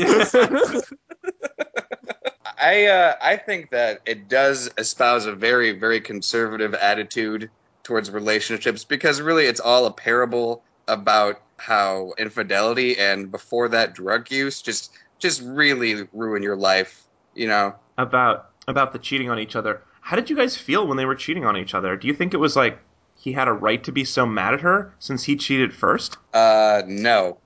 I 2.61 2.85
uh, 2.88 3.15
I 3.21 3.38
think 3.38 3.69
that 3.69 4.01
it 4.05 4.27
does 4.27 4.69
espouse 4.77 5.25
a 5.25 5.33
very 5.33 5.71
very 5.71 6.01
conservative 6.01 6.73
attitude 6.73 7.50
towards 7.83 8.11
relationships 8.11 8.83
because 8.83 9.21
really 9.21 9.45
it's 9.45 9.59
all 9.59 9.85
a 9.85 9.91
parable 9.91 10.63
about 10.88 11.41
how 11.57 12.13
infidelity 12.17 12.97
and 12.97 13.31
before 13.31 13.69
that 13.69 13.93
drug 13.93 14.31
use 14.31 14.61
just 14.61 14.91
just 15.19 15.41
really 15.41 16.07
ruin 16.13 16.43
your 16.43 16.55
life. 16.55 17.03
You 17.35 17.47
know, 17.47 17.75
about 17.97 18.50
about 18.67 18.93
the 18.93 19.00
cheating 19.00 19.29
on 19.29 19.39
each 19.39 19.55
other. 19.55 19.81
How 20.01 20.15
did 20.15 20.29
you 20.29 20.35
guys 20.35 20.57
feel 20.57 20.88
when 20.88 20.97
they 20.97 21.05
were 21.05 21.15
cheating 21.15 21.45
on 21.45 21.55
each 21.55 21.73
other? 21.73 21.95
Do 21.95 22.07
you 22.07 22.13
think 22.13 22.33
it 22.33 22.38
was 22.38 22.55
like 22.55 22.79
he 23.15 23.31
had 23.31 23.47
a 23.47 23.53
right 23.53 23.83
to 23.83 23.91
be 23.91 24.03
so 24.03 24.25
mad 24.25 24.53
at 24.53 24.61
her 24.61 24.93
since 25.00 25.23
he 25.23 25.35
cheated 25.35 25.73
first? 25.73 26.17
uh, 26.33 26.81
no. 26.88 27.38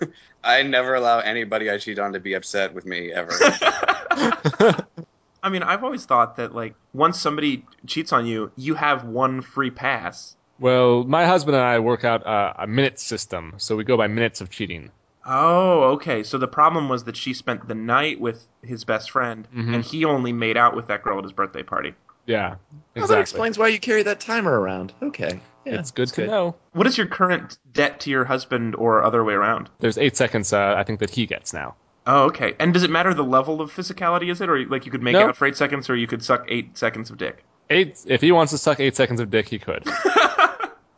I 0.44 0.62
never 0.62 0.94
allow 0.94 1.18
anybody 1.18 1.68
I 1.68 1.78
cheat 1.78 1.98
on 1.98 2.12
to 2.12 2.20
be 2.20 2.34
upset 2.34 2.72
with 2.72 2.86
me 2.86 3.12
ever. 3.12 3.32
I 5.46 5.48
mean, 5.48 5.62
I've 5.62 5.84
always 5.84 6.04
thought 6.04 6.36
that 6.36 6.54
like 6.54 6.74
once 6.92 7.20
somebody 7.20 7.64
cheats 7.86 8.12
on 8.12 8.26
you, 8.26 8.50
you 8.56 8.74
have 8.74 9.04
one 9.04 9.42
free 9.42 9.70
pass. 9.70 10.36
Well, 10.58 11.04
my 11.04 11.24
husband 11.26 11.54
and 11.56 11.64
I 11.64 11.78
work 11.78 12.04
out 12.04 12.26
uh, 12.26 12.54
a 12.58 12.66
minute 12.66 12.98
system, 12.98 13.54
so 13.58 13.76
we 13.76 13.84
go 13.84 13.96
by 13.96 14.08
minutes 14.08 14.40
of 14.40 14.50
cheating. 14.50 14.90
Oh, 15.24 15.82
okay. 15.94 16.22
So 16.24 16.38
the 16.38 16.48
problem 16.48 16.88
was 16.88 17.04
that 17.04 17.16
she 17.16 17.32
spent 17.34 17.68
the 17.68 17.74
night 17.74 18.20
with 18.20 18.44
his 18.62 18.84
best 18.84 19.10
friend, 19.10 19.46
Mhm. 19.54 19.74
and 19.74 19.84
he 19.84 20.04
only 20.04 20.32
made 20.32 20.56
out 20.56 20.74
with 20.74 20.88
that 20.88 21.02
girl 21.02 21.18
at 21.18 21.24
his 21.24 21.32
birthday 21.32 21.62
party. 21.62 21.94
Yeah, 22.26 22.56
exactly. 22.56 23.00
Well, 23.00 23.06
that 23.08 23.20
explains 23.20 23.56
why 23.58 23.68
you 23.68 23.78
carry 23.78 24.02
that 24.02 24.18
timer 24.18 24.58
around. 24.58 24.92
Okay. 25.00 25.40
Yeah, 25.64 25.74
it's 25.78 25.92
good 25.92 26.08
that's 26.08 26.16
to 26.16 26.26
know. 26.26 26.56
What 26.72 26.86
is 26.88 26.98
your 26.98 27.06
current 27.06 27.58
debt 27.72 28.00
to 28.00 28.10
your 28.10 28.24
husband, 28.24 28.74
or 28.74 29.04
other 29.04 29.22
way 29.22 29.34
around? 29.34 29.68
There's 29.78 29.98
eight 29.98 30.16
seconds. 30.16 30.52
Uh, 30.52 30.74
I 30.76 30.82
think 30.84 31.00
that 31.00 31.10
he 31.10 31.26
gets 31.26 31.52
now. 31.52 31.74
Oh, 32.06 32.24
okay. 32.24 32.54
And 32.60 32.72
does 32.72 32.82
it 32.84 32.90
matter 32.90 33.12
the 33.12 33.24
level 33.24 33.60
of 33.60 33.72
physicality? 33.72 34.30
Is 34.30 34.40
it, 34.40 34.48
or 34.48 34.64
like 34.66 34.84
you 34.86 34.92
could 34.92 35.02
make 35.02 35.14
No. 35.14 35.28
out 35.28 35.36
for 35.36 35.46
eight 35.46 35.56
seconds, 35.56 35.90
or 35.90 35.96
you 35.96 36.06
could 36.06 36.22
suck 36.22 36.44
eight 36.48 36.76
seconds 36.78 37.10
of 37.10 37.18
dick? 37.18 37.44
Eight. 37.70 38.04
If 38.06 38.20
he 38.20 38.30
wants 38.32 38.52
to 38.52 38.58
suck 38.58 38.78
eight 38.78 38.94
seconds 38.94 39.20
of 39.20 39.30
dick, 39.30 39.48
he 39.48 39.58
could. 39.58 39.84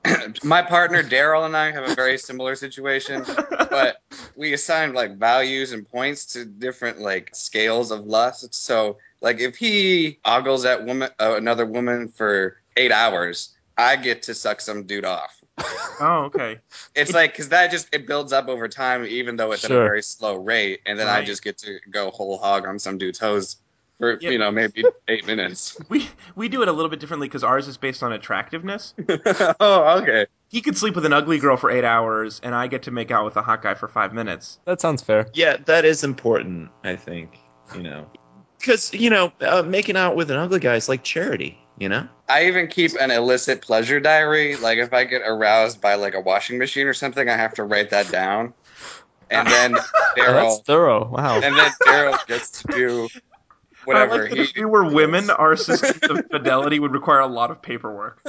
My 0.45 0.63
partner 0.63 1.03
Daryl 1.03 1.45
and 1.45 1.57
I 1.57 1.73
have 1.73 1.89
a 1.89 1.95
very 1.95 2.19
similar 2.19 2.55
situation, 2.55 3.25
but 3.51 4.01
we 4.37 4.53
assign 4.53 4.95
like 4.95 5.17
values 5.17 5.73
and 5.73 5.89
points 5.89 6.27
to 6.35 6.45
different 6.45 7.01
like 7.01 7.31
scales 7.35 7.91
of 7.91 8.07
lust. 8.07 8.55
So, 8.55 8.99
like 9.21 9.41
if 9.41 9.57
he 9.57 10.19
ogles 10.25 10.65
at 10.65 10.85
woman 10.85 11.11
uh, 11.19 11.35
another 11.37 11.67
woman 11.67 12.09
for 12.09 12.61
eight 12.77 12.93
hours, 12.93 13.55
I 13.77 13.97
get 13.97 14.23
to 14.23 14.35
suck 14.35 14.61
some 14.61 14.85
dude 14.85 15.05
off. 15.05 15.38
Oh, 16.01 16.25
okay. 16.27 16.59
It's 16.95 17.13
like 17.13 17.33
because 17.33 17.49
that 17.49 17.71
just 17.71 17.93
it 17.93 18.07
builds 18.07 18.33
up 18.33 18.49
over 18.49 18.69
time, 18.69 19.05
even 19.05 19.37
though 19.37 19.53
it's 19.53 19.65
at 19.65 19.71
a 19.71 19.75
very 19.75 20.03
slow 20.03 20.37
rate, 20.37 20.81
and 20.87 20.99
then 20.99 21.09
I 21.09 21.25
just 21.25 21.43
get 21.43 21.59
to 21.59 21.79
go 21.91 22.11
whole 22.11 22.39
hog 22.39 22.67
on 22.67 22.79
some 22.79 22.99
dude's 22.99 23.19
hose 23.19 23.57
for 23.99 24.17
Yeah. 24.21 24.31
you 24.31 24.39
know 24.39 24.51
maybe 24.51 24.85
eight 25.09 25.27
minutes. 25.27 25.77
We 25.89 26.09
we 26.37 26.49
do 26.49 26.63
it 26.63 26.69
a 26.69 26.73
little 26.73 26.89
bit 26.89 27.01
differently 27.01 27.29
because 27.29 27.43
ours 27.45 27.67
is 27.69 27.77
based 27.77 28.03
on 28.03 28.13
attractiveness. 28.13 28.95
oh, 29.61 30.01
okay. 30.03 30.27
He 30.51 30.61
could 30.63 30.79
sleep 30.79 30.95
with 30.95 31.05
an 31.05 31.13
ugly 31.13 31.39
girl 31.39 31.57
for 31.57 31.71
eight 31.71 31.85
hours, 31.85 32.41
and 32.43 32.55
I 32.55 32.69
get 32.69 32.85
to 32.85 32.91
make 32.91 33.11
out 33.11 33.25
with 33.25 33.37
a 33.37 33.43
hot 33.43 33.61
guy 33.61 33.75
for 33.75 33.89
five 33.89 34.15
minutes. 34.15 34.59
That 34.65 34.81
sounds 34.81 35.03
fair. 35.03 35.27
Yeah, 35.35 35.59
that 35.67 35.85
is 35.85 36.05
important, 36.05 36.71
I 36.85 36.97
think. 36.97 37.39
You 37.75 37.83
know. 37.83 38.11
Because, 38.59 38.93
you 38.95 39.11
know, 39.11 39.31
uh, 39.41 39.63
making 39.63 39.97
out 39.97 40.17
with 40.17 40.31
an 40.31 40.37
ugly 40.39 40.59
guy 40.59 40.75
is 40.75 40.89
like 40.89 41.05
charity, 41.05 41.59
you 41.79 41.89
know? 41.89 42.09
I 42.29 42.47
even 42.47 42.67
keep 42.69 42.93
an 43.01 43.11
illicit 43.11 43.63
pleasure 43.63 44.01
diary. 44.01 44.57
Like 44.57 44.79
if 44.79 44.93
I 44.93 45.05
get 45.05 45.23
aroused 45.25 45.81
by 45.81 45.95
like 45.95 46.15
a 46.15 46.21
washing 46.21 46.59
machine 46.59 46.87
or 46.87 46.95
something, 46.95 47.29
I 47.29 47.37
have 47.37 47.55
to 47.55 47.65
write 47.65 47.91
that 47.91 48.11
down. 48.11 48.55
And 49.31 49.47
then 49.47 49.77
Oh, 50.21 50.33
that's 50.33 50.61
thorough. 50.61 51.09
Wow. 51.09 51.41
and 51.41 51.57
then 51.57 51.71
Daryl 51.87 52.27
gets 52.27 52.63
to 52.63 52.73
do 52.73 53.09
whatever 53.89 54.27
I 54.27 54.29
like 54.29 54.39
if 54.39 54.55
we 54.55 54.67
were 54.67 54.85
women, 54.93 55.31
our 55.31 55.57
systems 55.57 56.03
of 56.11 56.27
fidelity 56.31 56.79
would 56.79 56.93
require 56.93 57.21
a 57.21 57.27
lot 57.27 57.51
of 57.51 57.63
paperwork. 57.63 58.21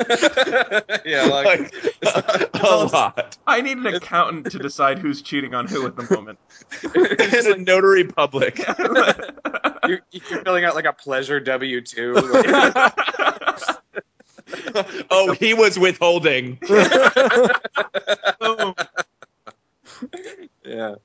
yeah, 1.06 1.26
like 1.26 1.74
a 2.54 2.88
lot. 2.91 3.38
I 3.45 3.60
need 3.62 3.78
an 3.78 3.88
accountant 3.88 4.52
to 4.52 4.60
decide 4.60 5.00
who's 5.00 5.22
cheating 5.22 5.54
on 5.54 5.67
who 5.67 5.86
at 5.86 5.98
the 5.98 6.08
moment. 6.15 6.39
and 6.95 7.48
a 7.48 7.58
notary 7.58 8.06
public. 8.06 8.58
you, 9.88 10.00
you're 10.12 10.43
filling 10.43 10.63
out 10.63 10.76
like 10.76 10.86
a 10.86 10.93
pleasure 10.93 11.41
W 11.41 11.82
two. 11.82 12.13
oh, 15.12 15.36
he 15.38 15.54
was 15.54 15.78
withholding. 15.78 16.58
yeah. 20.63 20.95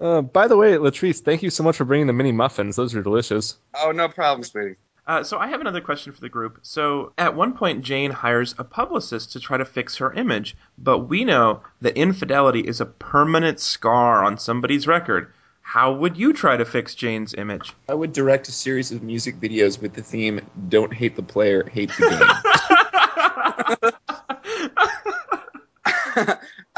Uh, 0.00 0.22
by 0.22 0.48
the 0.48 0.56
way, 0.56 0.72
Latrice, 0.72 1.20
thank 1.20 1.42
you 1.42 1.50
so 1.50 1.62
much 1.62 1.76
for 1.76 1.84
bringing 1.84 2.06
the 2.06 2.12
mini 2.12 2.32
muffins. 2.32 2.76
Those 2.76 2.94
are 2.94 3.02
delicious. 3.02 3.56
Oh, 3.74 3.92
no 3.92 4.08
problem, 4.08 4.42
sweetie. 4.42 4.76
Uh, 5.06 5.22
so 5.24 5.38
I 5.38 5.48
have 5.48 5.60
another 5.60 5.80
question 5.80 6.12
for 6.12 6.20
the 6.20 6.28
group. 6.28 6.60
So 6.62 7.12
at 7.18 7.34
one 7.34 7.54
point, 7.54 7.84
Jane 7.84 8.10
hires 8.10 8.54
a 8.58 8.64
publicist 8.64 9.32
to 9.32 9.40
try 9.40 9.56
to 9.56 9.64
fix 9.64 9.96
her 9.96 10.12
image, 10.12 10.56
but 10.78 11.00
we 11.00 11.24
know 11.24 11.62
that 11.80 11.96
infidelity 11.96 12.60
is 12.60 12.80
a 12.80 12.86
permanent 12.86 13.60
scar 13.60 14.24
on 14.24 14.38
somebody's 14.38 14.86
record. 14.86 15.32
How 15.62 15.92
would 15.92 16.16
you 16.16 16.32
try 16.32 16.56
to 16.56 16.64
fix 16.64 16.94
Jane's 16.94 17.34
image? 17.34 17.72
I 17.88 17.94
would 17.94 18.12
direct 18.12 18.48
a 18.48 18.52
series 18.52 18.92
of 18.92 19.02
music 19.02 19.36
videos 19.36 19.80
with 19.80 19.94
the 19.94 20.02
theme 20.02 20.40
"Don't 20.68 20.92
hate 20.92 21.16
the 21.16 21.22
player, 21.22 21.68
hate 21.68 21.90
the 21.98 23.80
game." 23.82 23.92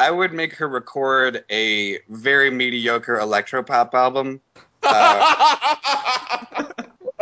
I 0.03 0.11
would 0.11 0.33
make 0.33 0.55
her 0.55 0.67
record 0.67 1.45
a 1.49 1.99
very 2.09 2.51
mediocre 2.51 3.17
electropop 3.19 3.95
album. 3.95 4.41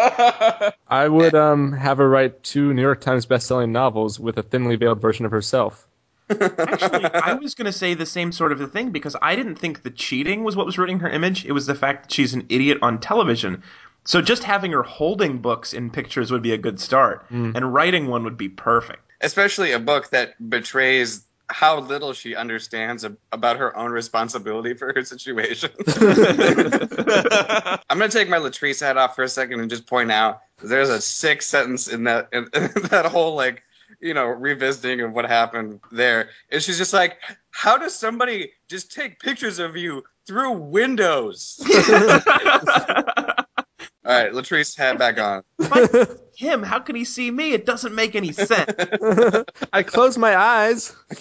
Uh, 0.03 0.71
I 0.89 1.07
would 1.07 1.35
um, 1.35 1.73
have 1.73 1.99
her 1.99 2.09
write 2.09 2.43
two 2.43 2.73
New 2.73 2.81
York 2.81 3.03
Times 3.03 3.27
best-selling 3.27 3.71
novels 3.71 4.19
with 4.19 4.39
a 4.39 4.43
thinly 4.43 4.77
veiled 4.77 4.99
version 4.99 5.27
of 5.27 5.31
herself. 5.31 5.87
Actually, 6.31 7.05
I 7.15 7.35
was 7.35 7.55
going 7.55 7.67
to 7.67 7.73
say 7.73 7.93
the 7.93 8.07
same 8.07 8.33
sort 8.33 8.53
of 8.53 8.63
a 8.63 8.67
thing 8.67 8.93
because 8.93 9.15
I 9.21 9.37
didn't 9.37 9.57
think 9.57 9.83
the 9.83 9.91
cheating 9.91 10.43
was 10.43 10.57
what 10.57 10.65
was 10.65 10.79
ruining 10.79 11.01
her 11.01 11.11
image. 11.11 11.45
It 11.45 11.53
was 11.53 11.67
the 11.67 11.75
fact 11.75 12.05
that 12.05 12.13
she's 12.13 12.33
an 12.33 12.47
idiot 12.49 12.79
on 12.81 12.99
television. 12.99 13.63
So 14.07 14.23
just 14.23 14.43
having 14.43 14.73
her 14.73 14.83
holding 14.83 15.39
books 15.39 15.75
in 15.75 15.91
pictures 15.91 16.33
would 16.33 16.43
be 16.43 16.53
a 16.55 16.59
good 16.59 16.81
start, 16.81 17.27
and 17.31 17.75
writing 17.75 18.07
one 18.07 18.25
would 18.25 18.39
be 18.39 18.49
perfect. 18.49 19.03
especially 19.21 19.73
a 19.73 19.79
book 19.79 20.09
that 20.11 20.33
betrays 20.49 21.27
how 21.51 21.81
little 21.81 22.13
she 22.13 22.37
understands 22.37 23.05
about 23.33 23.57
her 23.57 23.77
own 23.77 23.91
responsibility 23.91 24.75
for 24.75 24.93
her 24.95 25.05
situation. 25.05 25.71
I'm 27.89 27.99
going 27.99 28.11
to 28.11 28.17
take 28.17 28.29
my 28.29 28.39
Latrice 28.39 28.81
hat 28.81 28.97
off 28.97 29.17
for 29.17 29.25
a 29.25 29.29
second 29.29 29.61
and 29.61 29.69
just 29.69 29.87
point 29.87 30.13
out 30.13 30.43
there's 30.63 30.89
a 30.89 31.01
sick 31.01 31.43
sentence 31.43 31.89
in 31.89 32.05
that 32.05 32.29
in, 32.33 32.49
that 32.53 33.07
whole 33.07 33.35
like 33.35 33.63
you 34.01 34.15
know 34.15 34.27
revisiting 34.27 35.01
of 35.01 35.13
what 35.13 35.27
happened 35.27 35.81
there. 35.91 36.31
And 36.51 36.63
she's 36.63 36.79
just 36.79 36.93
like, 36.93 37.19
how 37.51 37.77
does 37.77 37.95
somebody 37.95 38.53
just 38.69 38.93
take 38.93 39.19
pictures 39.21 39.59
of 39.59 39.77
you 39.77 40.05
through 40.27 40.53
windows? 40.53 41.61
right, 44.15 44.33
Latrice, 44.33 44.77
hat 44.77 44.99
back 44.99 45.19
on. 45.19 45.43
Him, 46.37 46.63
how 46.63 46.81
can 46.81 46.97
he 46.97 47.05
see 47.05 47.31
me? 47.31 47.53
It 47.53 47.67
doesn't 47.67 47.95
make 47.95 48.15
any 48.15 48.33
sense. 48.33 48.73
I 49.73 49.83
close 49.83 50.17
my 50.17 50.37
eyes. 50.37 50.97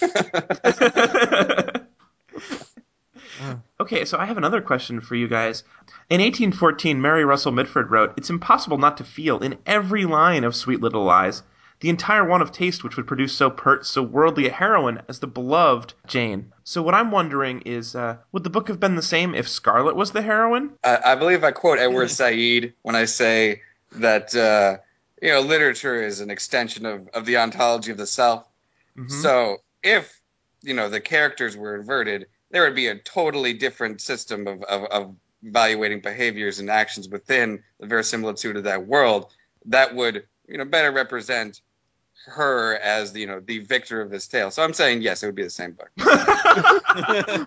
okay, 3.80 4.04
so 4.04 4.18
I 4.18 4.26
have 4.26 4.38
another 4.38 4.60
question 4.60 5.00
for 5.00 5.14
you 5.14 5.28
guys. 5.28 5.62
In 6.08 6.20
1814, 6.20 7.00
Mary 7.00 7.24
Russell 7.24 7.52
Mitford 7.52 7.90
wrote, 7.90 8.14
It's 8.16 8.30
impossible 8.30 8.78
not 8.78 8.96
to 8.98 9.04
feel 9.04 9.40
in 9.40 9.58
every 9.66 10.06
line 10.06 10.44
of 10.44 10.56
Sweet 10.56 10.80
Little 10.80 11.04
Lies 11.04 11.42
the 11.80 11.88
entire 11.88 12.24
want 12.24 12.42
of 12.42 12.52
taste 12.52 12.84
which 12.84 12.96
would 12.96 13.06
produce 13.06 13.34
so 13.34 13.50
pert, 13.50 13.86
so 13.86 14.02
worldly 14.02 14.46
a 14.46 14.52
heroine 14.52 15.00
as 15.08 15.18
the 15.18 15.26
beloved 15.26 15.94
Jane. 16.06 16.52
So 16.64 16.82
what 16.82 16.94
I'm 16.94 17.10
wondering 17.10 17.62
is, 17.62 17.96
uh, 17.96 18.18
would 18.32 18.44
the 18.44 18.50
book 18.50 18.68
have 18.68 18.78
been 18.78 18.96
the 18.96 19.02
same 19.02 19.34
if 19.34 19.48
Scarlet 19.48 19.96
was 19.96 20.12
the 20.12 20.22
heroine? 20.22 20.72
I, 20.84 20.98
I 21.04 21.14
believe 21.14 21.42
I 21.42 21.52
quote 21.52 21.78
Edward 21.78 22.10
Said 22.10 22.74
when 22.82 22.96
I 22.96 23.06
say 23.06 23.62
that 23.92 24.34
uh, 24.34 24.78
you 25.22 25.32
know 25.32 25.40
literature 25.40 26.02
is 26.02 26.20
an 26.20 26.30
extension 26.30 26.86
of, 26.86 27.08
of 27.08 27.24
the 27.26 27.38
ontology 27.38 27.90
of 27.90 27.96
the 27.96 28.06
self. 28.06 28.46
Mhm. 28.96 29.10
So 29.10 29.58
if 29.82 30.20
you 30.62 30.74
know 30.74 30.90
the 30.90 31.00
characters 31.00 31.56
were 31.56 31.74
inverted, 31.76 32.26
there 32.50 32.64
would 32.64 32.76
be 32.76 32.88
a 32.88 32.98
totally 32.98 33.54
different 33.54 34.00
system 34.00 34.46
of, 34.46 34.62
of, 34.64 34.84
of 34.84 35.16
evaluating 35.42 36.00
behaviors 36.00 36.58
and 36.58 36.68
actions 36.68 37.08
within 37.08 37.62
the 37.78 37.86
verisimilitude 37.86 38.58
of 38.58 38.64
that 38.64 38.86
world 38.86 39.32
that 39.66 39.94
would 39.94 40.26
you 40.46 40.58
know 40.58 40.64
better 40.64 40.92
represent 40.92 41.62
her 42.26 42.76
as 42.76 43.14
you 43.16 43.26
know 43.26 43.40
the 43.40 43.58
victor 43.60 44.00
of 44.00 44.10
this 44.10 44.26
tale. 44.28 44.50
So 44.50 44.62
I'm 44.62 44.72
saying 44.74 45.02
yes, 45.02 45.22
it 45.22 45.26
would 45.26 45.34
be 45.34 45.42
the 45.44 45.50
same 45.50 45.72
book. 45.72 45.90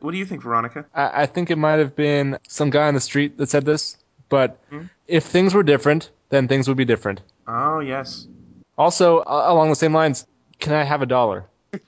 what 0.00 0.12
do 0.12 0.18
you 0.18 0.24
think, 0.24 0.42
Veronica? 0.42 0.84
I, 0.94 1.22
I 1.22 1.26
think 1.26 1.50
it 1.50 1.56
might 1.56 1.78
have 1.78 1.94
been 1.96 2.38
some 2.48 2.70
guy 2.70 2.88
on 2.88 2.94
the 2.94 3.00
street 3.00 3.36
that 3.38 3.48
said 3.48 3.64
this, 3.64 3.96
but 4.28 4.58
Hmm? 4.70 4.82
if 5.06 5.24
things 5.24 5.54
were 5.54 5.62
different, 5.62 6.10
then 6.28 6.48
things 6.48 6.68
would 6.68 6.76
be 6.76 6.84
different. 6.84 7.20
Oh, 7.46 7.80
yes. 7.80 8.26
Also, 8.76 9.18
uh, 9.18 9.44
along 9.46 9.70
the 9.70 9.76
same 9.76 9.92
lines, 9.94 10.26
can 10.58 10.72
I 10.74 10.84
have 10.84 11.02
a 11.02 11.06
dollar? 11.06 11.46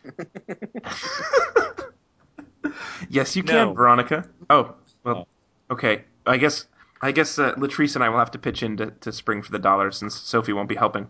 Yes, 3.09 3.35
you 3.35 3.43
can, 3.43 3.69
No. 3.69 3.73
Veronica. 3.75 4.29
Oh, 4.51 4.75
well, 5.03 5.27
okay. 5.71 6.05
I 6.27 6.37
guess 6.37 6.67
I 7.03 7.13
guess 7.13 7.39
uh, 7.39 7.55
Latrice 7.55 7.95
and 7.95 8.05
I 8.05 8.09
will 8.09 8.19
have 8.19 8.31
to 8.33 8.39
pitch 8.39 8.63
in 8.63 8.77
to, 8.79 8.91
to 8.91 9.13
spring 9.13 9.43
for 9.43 9.53
the 9.53 9.59
dollar 9.59 9.91
since 9.91 10.15
Sophie 10.15 10.53
won't 10.53 10.69
be 10.69 10.75
helping. 10.77 11.09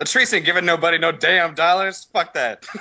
Latrice 0.00 0.32
ain't 0.34 0.44
giving 0.46 0.64
nobody 0.64 0.98
no 0.98 1.12
damn 1.12 1.54
dollars. 1.54 2.06
Fuck 2.12 2.34
that. 2.34 2.62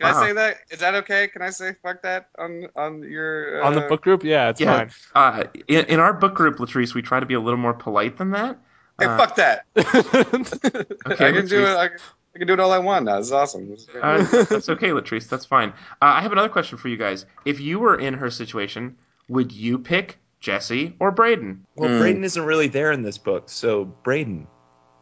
Can 0.00 0.12
Wow. 0.14 0.22
I 0.22 0.26
say 0.28 0.32
that? 0.32 0.56
Is 0.70 0.78
that 0.78 0.94
okay? 0.94 1.28
Can 1.28 1.42
I 1.42 1.50
say 1.50 1.74
fuck 1.82 2.00
that 2.02 2.28
on 2.38 2.68
on 2.74 3.02
your 3.02 3.62
uh, 3.62 3.66
on 3.66 3.74
the 3.74 3.82
book 3.82 4.00
group? 4.00 4.24
Yeah, 4.24 4.48
it's 4.48 4.58
Yeah. 4.58 4.78
fine. 4.78 4.90
Uh, 5.14 5.44
in, 5.68 5.84
in 5.86 6.00
our 6.00 6.14
book 6.14 6.32
group, 6.34 6.56
Latrice, 6.56 6.94
we 6.94 7.02
try 7.02 7.20
to 7.20 7.26
be 7.26 7.34
a 7.34 7.40
little 7.40 7.58
more 7.58 7.74
polite 7.74 8.16
than 8.16 8.30
that. 8.30 8.58
Hey, 8.98 9.04
Uh, 9.04 9.18
fuck 9.18 9.36
that. 9.36 9.66
Okay, 9.76 11.28
I 11.28 11.32
can 11.32 11.46
do 11.46 11.66
it. 11.66 11.76
I 11.76 11.88
can, 11.88 11.98
I 12.34 12.38
can 12.38 12.46
do 12.46 12.54
it 12.54 12.60
all 12.60 12.72
I 12.72 12.78
want 12.78 13.04
now. 13.04 13.18
This 13.18 13.30
awesome. 13.30 13.68
This. 13.68 13.88
Uh, 14.00 14.26
that's 14.48 14.70
okay, 14.70 14.88
Latrice. 14.88 15.28
That's 15.28 15.44
fine. 15.44 15.68
Uh, 15.68 15.72
I 16.00 16.22
have 16.22 16.32
another 16.32 16.48
question 16.48 16.78
for 16.78 16.88
you 16.88 16.96
guys. 16.96 17.26
If 17.44 17.60
you 17.60 17.78
were 17.78 17.96
in 17.96 18.14
her 18.14 18.30
situation, 18.30 18.96
would 19.28 19.52
you 19.52 19.78
pick 19.78 20.18
Jesse 20.40 20.96
or 20.98 21.10
Braden? 21.10 21.66
Well, 21.76 21.90
Hmm. 21.90 21.98
Braden 21.98 22.24
isn't 22.24 22.42
really 22.44 22.68
there 22.68 22.92
in 22.92 23.02
this 23.02 23.18
book, 23.18 23.48
so 23.48 23.84
Braden. 23.84 24.46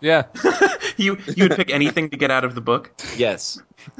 yeah. 0.01 0.25
you 0.97 1.17
you 1.35 1.45
would 1.49 1.57
pick 1.57 1.71
anything 1.73 2.11
to 2.11 2.17
get 2.17 2.31
out 2.31 2.45
of 2.45 2.55
the 2.55 2.61
book. 2.61 2.93
Yes. 3.17 3.61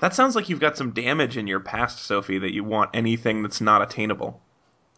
that 0.00 0.14
sounds 0.14 0.36
like 0.36 0.48
you've 0.48 0.60
got 0.60 0.76
some 0.76 0.90
damage 0.92 1.36
in 1.36 1.46
your 1.46 1.60
past, 1.60 2.00
Sophie. 2.04 2.38
That 2.38 2.52
you 2.54 2.64
want 2.64 2.90
anything 2.94 3.42
that's 3.42 3.60
not 3.60 3.82
attainable. 3.82 4.40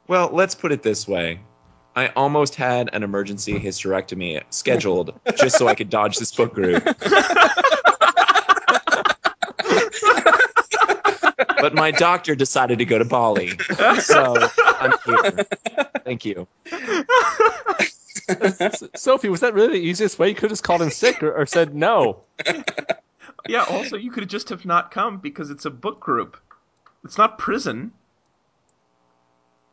Well, 0.09 0.31
let's 0.33 0.55
put 0.57 0.73
it 0.73 0.83
this 0.83 1.07
way. 1.07 1.41
I 1.97 2.09
almost 2.09 2.55
had 2.55 2.91
an 2.93 3.03
emergency 3.03 3.59
hysterectomy 3.59 4.43
scheduled 4.51 5.19
just 5.37 5.59
so 5.59 5.67
I 5.69 5.75
could 5.75 5.91
dodge 5.91 6.19
this 6.19 6.33
book 6.35 6.55
group. 6.55 6.83
but 11.61 11.75
my 11.75 11.91
doctor 11.91 12.35
decided 12.35 12.79
to 12.79 12.85
go 12.85 12.99
to 12.99 13.05
Bali. 13.05 13.53
So 14.01 14.49
I'm 14.81 14.93
here. 15.05 15.31
Thank 16.05 16.25
you. 16.25 16.47
Sophie, 18.97 19.29
was 19.29 19.41
that 19.41 19.55
really 19.55 19.79
the 19.79 19.85
easiest 19.85 20.19
way? 20.19 20.29
You 20.29 20.35
could 20.35 20.45
have 20.45 20.53
just 20.53 20.65
called 20.65 20.83
in 20.83 20.91
sick 20.91 21.23
or, 21.23 21.33
or 21.33 21.47
said 21.47 21.75
no. 21.75 22.23
Yeah. 23.49 23.65
Also, 23.69 23.97
you 23.97 24.11
could 24.11 24.29
just 24.29 24.49
have 24.51 24.65
not 24.65 24.91
come 24.91 25.19
because 25.19 25.51
it's 25.51 25.65
a 25.65 25.71
book 25.71 26.01
group. 26.01 26.37
It's 27.05 27.19
not 27.19 27.39
prison. 27.39 27.93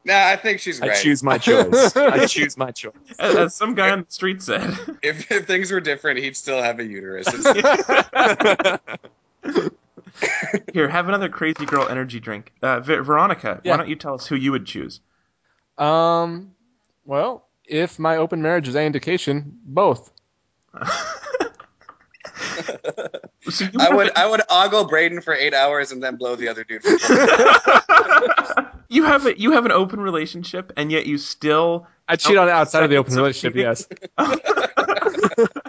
Nah, 0.06 0.30
I 0.30 0.38
think 0.38 0.62
she's 0.62 0.82
I 0.82 0.88
right. 0.88 0.98
choose 0.98 1.22
my 1.22 1.38
choice. 1.38 1.96
I 1.98 2.26
choose 2.28 2.58
my 2.58 2.72
choice. 2.72 2.94
As, 3.20 3.36
as 3.36 3.56
some 3.56 3.76
guy 3.76 3.92
on 3.92 4.00
the 4.00 4.06
street 4.10 4.42
said. 4.42 4.74
If, 5.04 5.30
if 5.30 5.46
things 5.46 5.70
were 5.70 5.82
different, 5.82 6.20
he'd 6.20 6.38
still 6.38 6.64
have 6.64 6.80
a 6.80 6.86
uterus. 6.86 7.28
It's- 10.22 10.62
Here, 10.74 10.88
have 10.88 11.08
another 11.08 11.30
crazy 11.30 11.66
girl 11.66 11.88
energy 11.88 12.20
drink. 12.20 12.52
Uh, 12.62 12.80
Ver- 12.80 13.02
Veronica, 13.04 13.62
Yeah. 13.64 13.72
why 13.72 13.78
don't 13.78 13.90
you 13.90 13.96
tell 13.96 14.16
us 14.16 14.26
who 14.28 14.36
you 14.36 14.52
would 14.52 14.66
choose? 14.66 15.00
Um, 15.78 16.52
well, 17.06 17.48
if 17.66 18.00
my 18.00 18.18
open 18.18 18.42
marriage 18.42 18.68
is 18.68 18.76
any 18.76 18.88
indication, 18.88 19.60
both. 19.64 20.12
So 23.50 23.64
you 23.66 23.72
I 23.80 23.94
would 23.96 24.08
a- 24.10 24.20
I 24.20 24.26
would 24.26 24.42
ogle 24.50 24.86
Braden 24.86 25.22
for 25.22 25.34
eight 25.34 25.54
hours 25.54 25.92
and 25.92 26.04
then 26.04 26.18
blow 26.18 26.36
the 26.36 26.50
other 26.50 26.64
dude. 26.66 26.82
For 26.84 26.90
you 28.90 29.06
have 29.06 29.26
a, 29.26 29.40
you 29.40 29.52
have 29.52 29.66
an 29.66 29.72
open 29.72 30.02
relationship, 30.02 30.74
and 30.76 30.92
yet 30.92 31.06
you 31.06 31.18
still. 31.18 31.88
I 32.08 32.18
cheat 32.18 32.36
on 32.38 32.50
it 32.50 32.52
outside 32.52 32.84
of 32.84 32.90
the 32.90 32.98
open 32.98 33.12
Seconds 33.14 33.46
of 33.46 33.56
relationship, 33.56 33.88
yes. 34.18 35.68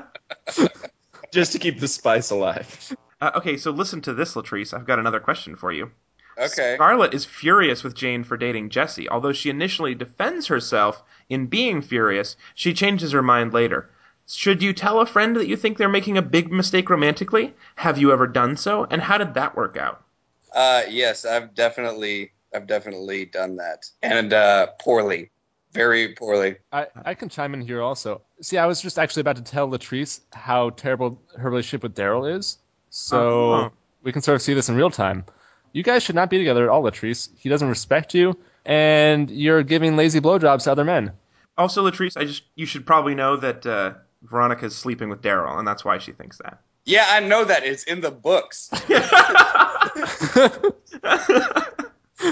Just 1.33 1.53
to 1.53 1.59
keep 1.59 1.81
the 1.81 1.88
spice 1.88 2.31
alive. 2.31 2.97
Uh, 3.21 3.33
okay, 3.35 3.57
so 3.57 3.73
listen 3.73 4.01
to 4.01 4.14
this, 4.14 4.35
Latrice. 4.35 4.73
I've 4.73 4.87
got 4.87 5.01
another 5.01 5.19
question 5.19 5.57
for 5.57 5.73
you. 5.73 5.91
okay. 6.38 6.77
Scarlett 6.77 7.14
is 7.14 7.25
furious 7.25 7.83
with 7.83 7.97
Jane 7.97 8.23
for 8.23 8.37
dating 8.37 8.71
Jesse. 8.71 9.09
Although 9.09 9.33
she 9.33 9.51
initially 9.51 9.97
defends 9.97 10.47
herself 10.47 11.03
in 11.29 11.47
being 11.47 11.83
furious, 11.83 12.37
she 12.55 12.73
changes 12.75 13.11
her 13.11 13.21
mind 13.21 13.53
later. 13.53 13.91
Should 14.29 14.62
you 14.62 14.73
tell 14.73 15.01
a 15.01 15.07
friend 15.07 15.35
that 15.35 15.49
you 15.49 15.57
think 15.57 15.79
they're 15.79 15.88
making 15.88 16.17
a 16.17 16.23
big 16.23 16.53
mistake 16.53 16.91
romantically? 16.91 17.55
Have 17.75 17.99
you 17.99 18.12
ever 18.12 18.29
done 18.29 18.57
so? 18.57 18.87
And 18.88 19.03
how 19.03 19.19
did 19.19 19.35
that 19.35 19.57
work 19.57 19.77
out? 19.77 20.05
Uh, 20.53 20.83
yes, 20.88 21.25
I've 21.25 21.55
definitely 21.57 22.31
I've 22.55 22.67
definitely 22.69 23.25
done 23.25 23.57
that 23.57 23.87
and 24.01 24.33
uh, 24.33 24.69
poorly, 24.79 25.31
very 25.73 26.15
poorly. 26.15 26.57
I, 26.73 26.87
I 27.05 27.15
can 27.15 27.29
chime 27.29 27.55
in 27.55 27.61
here 27.61 27.81
also. 27.83 28.23
See, 28.41 28.57
I 28.59 28.67
was 28.67 28.81
just 28.81 28.99
actually 28.99 29.21
about 29.23 29.37
to 29.37 29.43
tell 29.43 29.69
Latrice 29.69 30.21
how 30.33 30.71
terrible 30.71 31.21
her 31.37 31.51
relationship 31.51 31.83
with 31.83 31.95
Daryl 31.95 32.37
is. 32.37 32.59
So 32.91 33.53
Oh. 33.53 33.73
we 34.03 34.13
can 34.13 34.23
sort 34.23 34.37
of 34.37 34.43
see 34.43 34.55
this 34.55 34.69
in 34.69 34.77
real 34.77 34.91
time. 34.91 35.25
You 35.73 35.83
guys 35.83 36.03
should 36.03 36.15
not 36.15 36.31
be 36.31 36.39
together 36.39 36.65
at 36.65 36.71
all, 36.71 36.83
Latrice. 36.83 37.29
He 37.39 37.49
doesn't 37.51 37.69
respect 37.69 38.15
you, 38.15 38.39
and 38.65 39.31
you're 39.31 39.63
giving 39.63 39.97
lazy 39.97 40.21
blowjobs 40.21 40.65
to 40.65 40.73
other 40.73 40.85
men. 40.85 41.13
Also, 41.59 41.89
Latrice, 41.89 42.17
I 42.17 42.25
just 42.25 42.43
you 42.55 42.65
should 42.67 42.87
probably 42.87 43.15
know 43.15 43.37
that 43.37 43.67
uh, 43.67 43.93
Veronica's 44.23 44.75
sleeping 44.75 45.11
with 45.11 45.21
Daryl, 45.21 45.59
and 45.59 45.69
that's 45.69 45.85
why 45.85 45.99
she 45.99 46.13
thinks 46.13 46.39
that. 46.39 46.61
Yeah, 46.87 47.05
I 47.07 47.21
know 47.21 47.45
that 47.45 47.65
it's 47.65 47.85
in 47.85 48.01
the 48.01 48.11
books. 48.11 48.71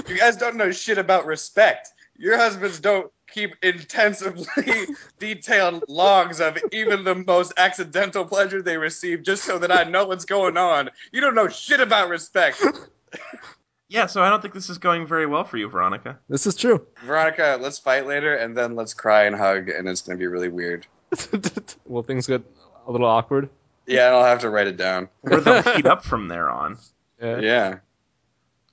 You 0.09 0.17
guys 0.17 0.35
don't 0.35 0.57
know 0.57 0.71
shit 0.71 0.97
about 0.97 1.25
respect. 1.25 1.89
Your 2.17 2.37
husbands 2.37 2.79
don't 2.79 3.11
keep 3.29 3.55
intensively 3.61 4.45
detailed 5.19 5.83
logs 5.87 6.39
of 6.39 6.57
even 6.71 7.03
the 7.03 7.15
most 7.15 7.53
accidental 7.57 8.25
pleasure 8.25 8.61
they 8.61 8.77
receive 8.77 9.23
just 9.23 9.43
so 9.43 9.59
that 9.59 9.71
I 9.71 9.83
know 9.83 10.05
what's 10.05 10.25
going 10.25 10.57
on. 10.57 10.89
You 11.11 11.21
don't 11.21 11.35
know 11.35 11.47
shit 11.47 11.79
about 11.79 12.09
respect. 12.09 12.63
Yeah, 13.89 14.05
so 14.07 14.21
I 14.21 14.29
don't 14.29 14.41
think 14.41 14.53
this 14.53 14.69
is 14.69 14.77
going 14.77 15.07
very 15.07 15.25
well 15.25 15.45
for 15.45 15.55
you, 15.55 15.69
Veronica. 15.69 16.19
This 16.27 16.45
is 16.45 16.55
true. 16.55 16.85
Veronica, 17.05 17.57
let's 17.61 17.79
fight 17.79 18.05
later 18.05 18.35
and 18.35 18.57
then 18.57 18.75
let's 18.75 18.93
cry 18.93 19.23
and 19.23 19.35
hug 19.35 19.69
and 19.69 19.87
it's 19.87 20.01
going 20.01 20.17
to 20.17 20.19
be 20.19 20.27
really 20.27 20.49
weird. 20.49 20.85
Will 21.85 22.03
things 22.03 22.27
get 22.27 22.41
a 22.85 22.91
little 22.91 23.07
awkward? 23.07 23.47
Yeah, 23.85 24.07
and 24.07 24.15
I'll 24.17 24.25
have 24.25 24.39
to 24.39 24.49
write 24.49 24.67
it 24.67 24.75
down. 24.75 25.07
Or 25.23 25.39
they'll 25.39 25.61
heat 25.61 25.85
up 25.85 26.03
from 26.03 26.27
there 26.27 26.49
on. 26.49 26.77
Yeah. 27.21 27.39
Yeah. 27.39 27.77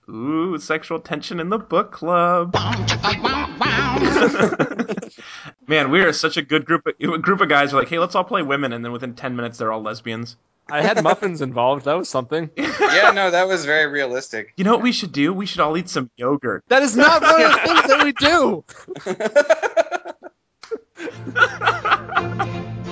Ooh, 0.08 0.56
sexual 0.58 1.00
tension 1.00 1.40
in 1.40 1.48
the 1.48 1.58
book 1.58 1.90
club. 1.92 2.54
Man, 5.66 5.90
we 5.90 6.02
are 6.02 6.12
such 6.12 6.36
a 6.36 6.42
good 6.42 6.66
group. 6.66 6.86
Of, 6.86 6.94
a 7.00 7.18
group 7.18 7.40
of 7.40 7.48
guys 7.48 7.72
are 7.72 7.78
like, 7.78 7.88
hey, 7.88 7.98
let's 7.98 8.14
all 8.14 8.22
play 8.24 8.42
women, 8.42 8.74
and 8.74 8.84
then 8.84 8.92
within 8.92 9.14
ten 9.14 9.34
minutes, 9.34 9.58
they're 9.58 9.72
all 9.72 9.82
lesbians. 9.82 10.36
I 10.70 10.82
had 10.82 11.02
muffins 11.02 11.42
involved. 11.42 11.86
That 11.86 11.94
was 11.94 12.08
something. 12.08 12.50
Yeah, 12.94 13.10
no, 13.10 13.28
that 13.30 13.48
was 13.48 13.64
very 13.64 13.86
realistic. 13.86 14.52
You 14.56 14.62
know 14.62 14.72
what 14.72 14.82
we 14.82 14.92
should 14.92 15.10
do? 15.10 15.32
We 15.32 15.46
should 15.46 15.58
all 15.60 15.76
eat 15.76 15.88
some 15.88 16.10
yogurt. 16.16 16.62
That 16.68 16.82
is 16.82 16.96
not 16.96 17.22
one 17.22 17.42
of 17.42 17.52
the 17.52 17.58
things 17.58 17.82
that 17.88 18.04
we 18.04 18.12
do. 18.12 18.62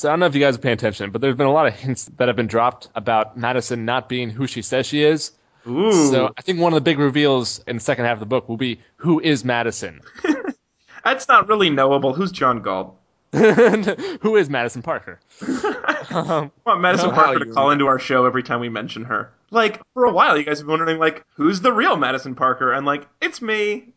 So 0.00 0.08
I 0.08 0.12
don't 0.12 0.20
know 0.20 0.26
if 0.26 0.34
you 0.34 0.40
guys 0.40 0.54
are 0.54 0.60
paying 0.60 0.72
attention, 0.72 1.10
but 1.10 1.20
there's 1.20 1.36
been 1.36 1.46
a 1.46 1.52
lot 1.52 1.66
of 1.66 1.74
hints 1.74 2.06
that 2.16 2.28
have 2.28 2.36
been 2.36 2.46
dropped 2.46 2.88
about 2.94 3.36
Madison 3.36 3.84
not 3.84 4.08
being 4.08 4.30
who 4.30 4.46
she 4.46 4.62
says 4.62 4.86
she 4.86 5.02
is. 5.02 5.32
Ooh. 5.66 6.10
So 6.10 6.30
I 6.38 6.40
think 6.40 6.58
one 6.58 6.72
of 6.72 6.74
the 6.74 6.80
big 6.80 6.98
reveals 6.98 7.62
in 7.66 7.76
the 7.76 7.82
second 7.82 8.06
half 8.06 8.14
of 8.14 8.20
the 8.20 8.24
book 8.24 8.48
will 8.48 8.56
be 8.56 8.80
who 8.96 9.20
is 9.20 9.44
Madison? 9.44 10.00
That's 11.04 11.28
not 11.28 11.48
really 11.48 11.68
knowable. 11.68 12.14
Who's 12.14 12.32
John 12.32 12.62
Galt? 12.62 12.96
who 13.32 14.36
is 14.36 14.48
Madison 14.48 14.80
Parker? 14.80 15.20
Um, 16.12 16.50
I 16.66 16.70
want 16.70 16.80
Madison 16.80 17.12
Parker 17.12 17.44
to 17.44 17.52
call 17.52 17.70
into 17.70 17.86
our 17.86 18.00
show 18.00 18.26
every 18.26 18.42
time 18.42 18.58
we 18.58 18.68
mention 18.68 19.04
her. 19.04 19.32
Like, 19.52 19.80
for 19.94 20.06
a 20.06 20.12
while, 20.12 20.36
you 20.36 20.42
guys 20.42 20.58
have 20.58 20.66
been 20.66 20.72
wondering, 20.72 20.98
like, 20.98 21.24
who's 21.34 21.60
the 21.60 21.72
real 21.72 21.96
Madison 21.96 22.34
Parker? 22.34 22.72
And, 22.72 22.84
like, 22.84 23.06
it's 23.20 23.40
me. 23.40 23.92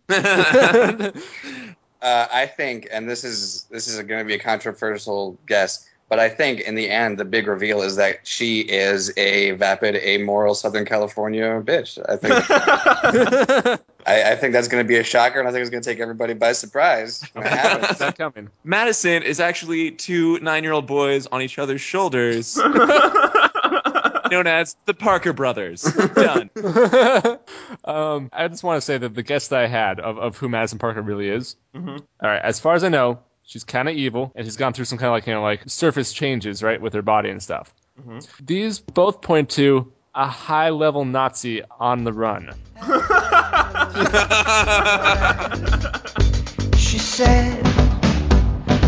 Uh, 2.04 2.28
I 2.30 2.48
think, 2.48 2.90
and 2.92 3.10
this 3.10 3.24
is 3.24 3.64
this 3.72 3.88
is 3.88 3.96
going 3.96 4.20
to 4.20 4.26
be 4.26 4.34
a 4.34 4.40
controversial 4.40 5.40
guess, 5.48 5.88
but 6.14 6.20
I 6.20 6.30
think 6.30 6.60
in 6.60 6.76
the 6.76 6.92
end, 6.92 7.18
the 7.18 7.26
big 7.26 7.48
reveal 7.48 7.82
is 7.82 7.96
that 7.96 8.28
she 8.28 8.60
is 8.60 9.12
a 9.18 9.50
vapid, 9.54 9.96
amoral 9.96 10.54
Southern 10.54 10.86
California 10.86 11.60
bitch. 11.66 11.98
I 12.08 12.18
think 12.18 13.80
I, 14.06 14.34
I 14.34 14.36
think 14.36 14.54
that's 14.54 14.68
going 14.68 14.84
to 14.84 14.88
be 14.88 14.98
a 14.98 15.04
shocker, 15.04 15.40
and 15.40 15.48
I 15.48 15.52
think 15.52 15.62
it's 15.62 15.72
going 15.72 15.82
to 15.82 15.90
take 15.90 16.00
everybody 16.00 16.36
by 16.36 16.52
surprise. 16.52 17.28
when 17.34 17.48
it 17.48 18.00
not 18.00 18.16
coming. 18.16 18.50
Madison 18.64 19.24
is 19.24 19.40
actually 19.40 19.90
two 19.90 20.38
nine-year-old 20.40 20.86
boys 20.86 21.26
on 21.26 21.42
each 21.42 21.58
other's 21.58 21.82
shoulders, 21.82 22.58
known 22.58 24.46
as 24.46 24.76
the 24.86 24.94
Parker 24.94 25.34
brothers. 25.34 25.82
Done. 25.82 26.52
um, 27.86 28.30
I 28.32 28.48
just 28.50 28.64
want 28.64 28.78
to 28.78 28.82
say 28.82 29.00
that 29.00 29.16
the 29.16 29.24
guess 29.24 29.48
that 29.48 29.64
I 29.64 29.66
had 29.68 30.00
of, 30.00 30.20
of 30.20 30.38
who 30.38 30.48
Madison 30.48 30.78
Parker 30.78 31.02
really 31.02 31.30
is. 31.30 31.56
Mhm. 31.76 32.02
All 32.22 32.30
right, 32.30 32.40
as 32.44 32.60
far 32.60 32.76
as 32.76 32.84
I 32.84 32.90
know, 32.90 33.18
she's 33.46 33.64
kind 33.64 33.88
of 33.90 33.96
evil, 33.96 34.32
and 34.36 34.46
she's 34.46 34.58
gone 34.58 34.74
through 34.74 34.86
some 34.86 34.98
kind 34.98 35.08
of 35.10 35.14
like 35.14 35.28
you 35.28 35.34
know 35.34 35.42
like 35.42 35.62
surface 35.68 36.14
changes, 36.14 36.64
right, 36.64 36.80
with 36.82 36.94
her 36.94 37.02
body 37.02 37.30
and 37.30 37.42
stuff. 37.42 37.74
Mhm. 38.00 38.28
These 38.46 38.80
both 38.80 39.22
point 39.22 39.52
to 39.52 39.92
a 40.16 40.28
high-level 40.28 41.06
Nazi 41.06 41.64
on 41.80 42.04
the 42.04 42.14
run. 42.14 42.50
She 46.78 47.00
said, 47.00 47.66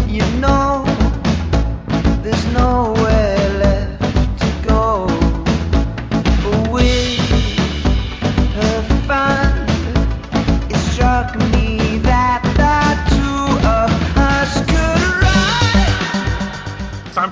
You 0.07 0.21
know, 0.39 0.83
there's 2.21 2.45
nowhere 2.53 2.95
left 2.95 3.34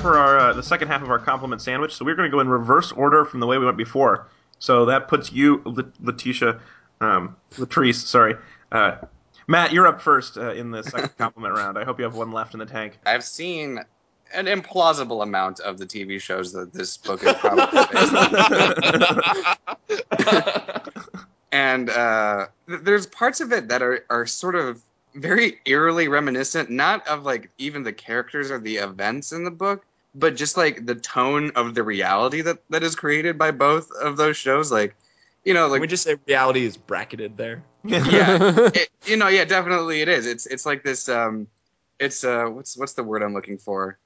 for 0.04 0.20
our 0.20 0.38
uh, 0.38 0.54
the 0.54 0.62
second 0.62 0.90
half 0.90 1.02
of 1.02 1.10
our 1.10 1.18
compliment 1.18 1.62
sandwich. 1.62 1.96
So 1.96 2.04
we're 2.04 2.16
going 2.16 2.30
to 2.30 2.32
go 2.32 2.42
in 2.42 2.50
reverse 2.50 2.92
order 2.92 3.24
from 3.24 3.40
the 3.40 3.48
way 3.48 3.58
we 3.58 3.66
went 3.66 3.78
before. 3.78 4.28
So 4.60 4.86
that 4.86 5.08
puts 5.08 5.32
you, 5.32 5.62
Letitia, 6.02 6.60
um, 7.02 7.36
Latrice, 7.54 8.06
sorry. 8.06 8.36
Uh, 8.72 8.98
Matt, 9.48 9.72
you're 9.72 9.88
up 9.88 10.02
first 10.02 10.38
uh, 10.38 10.52
in 10.54 10.72
the 10.72 10.84
second 10.92 11.18
compliment 11.18 11.56
round. 11.56 11.78
I 11.78 11.86
hope 11.86 12.00
you 12.00 12.04
have 12.04 12.16
one 12.16 12.32
left 12.32 12.54
in 12.54 12.60
the 12.60 12.66
tank. 12.66 13.00
I've 13.06 13.24
seen 13.24 13.80
an 14.34 14.46
implausible 14.48 15.24
amount 15.24 15.62
of 15.62 15.78
the 15.78 15.86
TV 15.86 16.20
shows 16.20 16.52
that 16.52 16.74
this 16.74 16.98
book 16.98 17.24
is 17.24 17.34
probably 17.36 17.66
based 17.94 18.14
on. 20.68 21.18
and 21.54 21.90
uh, 21.90 22.48
th- 22.68 22.82
there's 22.82 23.08
parts 23.08 23.40
of 23.40 23.54
it 23.54 23.70
that 23.70 23.82
are, 23.82 24.06
are 24.10 24.26
sort 24.26 24.56
of 24.56 24.82
very 25.16 25.60
eerily 25.66 26.08
reminiscent, 26.08 26.70
not 26.70 27.08
of 27.08 27.24
like 27.24 27.50
even 27.58 27.84
the 27.84 27.94
characters 27.94 28.52
or 28.52 28.60
the 28.60 28.78
events 28.78 29.32
in 29.32 29.44
the 29.44 29.52
book, 29.52 29.86
but 30.16 30.36
just 30.36 30.58
like 30.58 30.86
the 30.86 30.96
tone 30.96 31.52
of 31.56 31.74
the 31.76 31.84
reality 31.84 32.42
that, 32.42 32.60
that 32.70 32.84
is 32.84 32.96
created 32.96 33.38
by 33.38 33.52
both 33.52 33.90
of 33.92 34.18
those 34.18 34.38
shows. 34.38 34.72
Like, 34.72 34.96
you 35.44 35.54
know, 35.54 35.64
Can 35.66 35.72
like 35.72 35.82
we 35.82 35.88
just 35.88 36.04
say 36.04 36.16
reality 36.28 36.66
is 36.66 36.78
bracketed 36.78 37.36
there? 37.38 37.64
yeah, 37.84 38.38
it, 38.74 38.90
you 39.06 39.18
know, 39.18 39.28
yeah, 39.28 39.46
definitely 39.46 40.02
it 40.02 40.08
is. 40.08 40.26
It's 40.26 40.46
it's 40.46 40.66
like 40.66 40.84
this. 40.84 41.10
Um, 41.10 41.48
it's 42.00 42.24
uh, 42.24 42.46
what's 42.46 42.78
what's 42.78 42.94
the 42.94 43.04
word 43.04 43.22
I'm 43.24 43.34
looking 43.34 43.58
for? 43.58 43.98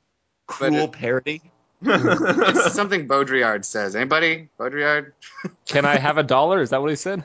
Cruel 0.47 0.85
it- 0.85 0.91
parody. 0.93 1.41
It's 1.79 2.73
something 2.73 3.07
Baudrillard 3.07 3.63
says. 3.63 3.95
Anybody? 3.95 4.49
Baudrillard? 4.59 5.11
Can 5.67 5.85
I 5.85 5.97
have 5.97 6.17
a 6.17 6.23
dollar? 6.23 6.59
Is 6.61 6.71
that 6.71 6.81
what 6.81 6.89
he 6.89 6.95
said? 6.95 7.23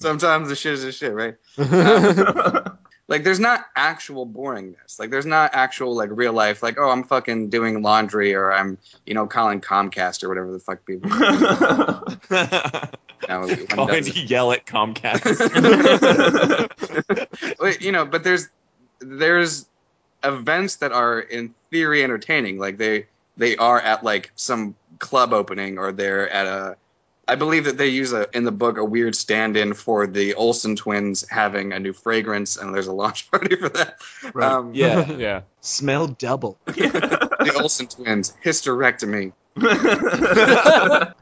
Sometimes 0.00 0.48
the 0.48 0.56
shit 0.56 0.72
is 0.72 0.82
the 0.82 0.90
shit, 0.92 1.12
right? 1.12 1.34
yeah, 1.58 2.69
Like, 3.10 3.24
there's 3.24 3.40
not 3.40 3.66
actual 3.74 4.26
boringness. 4.26 5.00
Like, 5.00 5.10
there's 5.10 5.26
not 5.26 5.50
actual 5.52 5.96
like 5.96 6.10
real 6.12 6.32
life. 6.32 6.62
Like, 6.62 6.78
oh, 6.78 6.88
I'm 6.88 7.02
fucking 7.02 7.50
doing 7.50 7.82
laundry, 7.82 8.34
or 8.34 8.52
I'm, 8.52 8.78
you 9.04 9.14
know, 9.14 9.26
calling 9.26 9.60
Comcast 9.60 10.22
or 10.22 10.28
whatever 10.28 10.52
the 10.52 10.60
fuck 10.60 10.86
people. 10.86 11.10
You 11.10 11.18
know, 13.28 13.66
Calling 13.68 14.04
to 14.04 14.20
yell 14.20 14.52
at 14.52 14.64
Comcast. 14.64 15.26
You 17.84 17.92
know, 17.92 18.04
but 18.04 18.24
there's 18.24 18.48
there's 19.00 19.66
events 20.22 20.76
that 20.76 20.92
are 20.92 21.20
in 21.20 21.54
theory 21.70 22.04
entertaining. 22.04 22.58
Like 22.58 22.78
they 22.78 23.06
they 23.36 23.56
are 23.56 23.80
at 23.80 24.04
like 24.04 24.30
some 24.36 24.74
club 24.98 25.32
opening 25.32 25.78
or 25.78 25.92
they're 25.92 26.28
at 26.28 26.46
a 26.46 26.76
I 27.30 27.36
believe 27.36 27.64
that 27.66 27.78
they 27.78 27.86
use 27.86 28.12
a 28.12 28.26
in 28.36 28.42
the 28.42 28.50
book 28.50 28.76
a 28.76 28.84
weird 28.84 29.14
stand-in 29.14 29.74
for 29.74 30.04
the 30.08 30.34
Olsen 30.34 30.74
twins 30.74 31.24
having 31.30 31.72
a 31.72 31.78
new 31.78 31.92
fragrance 31.92 32.56
and 32.56 32.74
there's 32.74 32.88
a 32.88 32.92
launch 32.92 33.30
party 33.30 33.54
for 33.54 33.68
that. 33.68 34.00
Right. 34.34 34.50
Um, 34.50 34.74
yeah. 34.74 35.08
yeah. 35.16 35.42
Smell 35.60 36.08
double. 36.08 36.58
the 36.66 37.56
Olsen 37.62 37.86
twins 37.86 38.34
hysterectomy. 38.44 39.32
I 39.58 41.12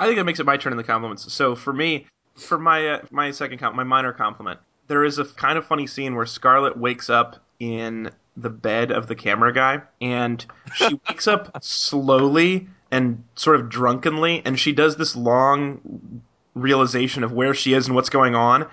think 0.00 0.16
that 0.16 0.24
makes 0.24 0.40
it 0.40 0.46
my 0.46 0.56
turn 0.56 0.72
in 0.72 0.76
the 0.76 0.82
compliments. 0.82 1.32
So 1.32 1.54
for 1.54 1.72
me, 1.72 2.08
for 2.34 2.58
my 2.58 2.88
uh, 2.88 3.02
my 3.12 3.30
second 3.30 3.58
comp, 3.58 3.76
my 3.76 3.84
minor 3.84 4.12
compliment, 4.12 4.58
there 4.88 5.04
is 5.04 5.20
a 5.20 5.24
kind 5.24 5.58
of 5.58 5.64
funny 5.64 5.86
scene 5.86 6.16
where 6.16 6.26
Scarlett 6.26 6.76
wakes 6.76 7.08
up 7.08 7.40
in 7.60 8.10
the 8.36 8.50
bed 8.50 8.90
of 8.90 9.06
the 9.06 9.14
camera 9.14 9.52
guy, 9.52 9.82
and 10.00 10.44
she 10.74 10.98
wakes 11.08 11.28
up 11.28 11.62
slowly 11.62 12.68
and 12.90 13.22
sort 13.36 13.56
of 13.60 13.68
drunkenly, 13.68 14.42
and 14.44 14.58
she 14.58 14.72
does 14.72 14.96
this 14.96 15.14
long 15.16 16.22
realization 16.54 17.22
of 17.24 17.32
where 17.32 17.54
she 17.54 17.74
is 17.74 17.86
and 17.86 17.94
what's 17.94 18.10
going 18.10 18.34
on. 18.34 18.66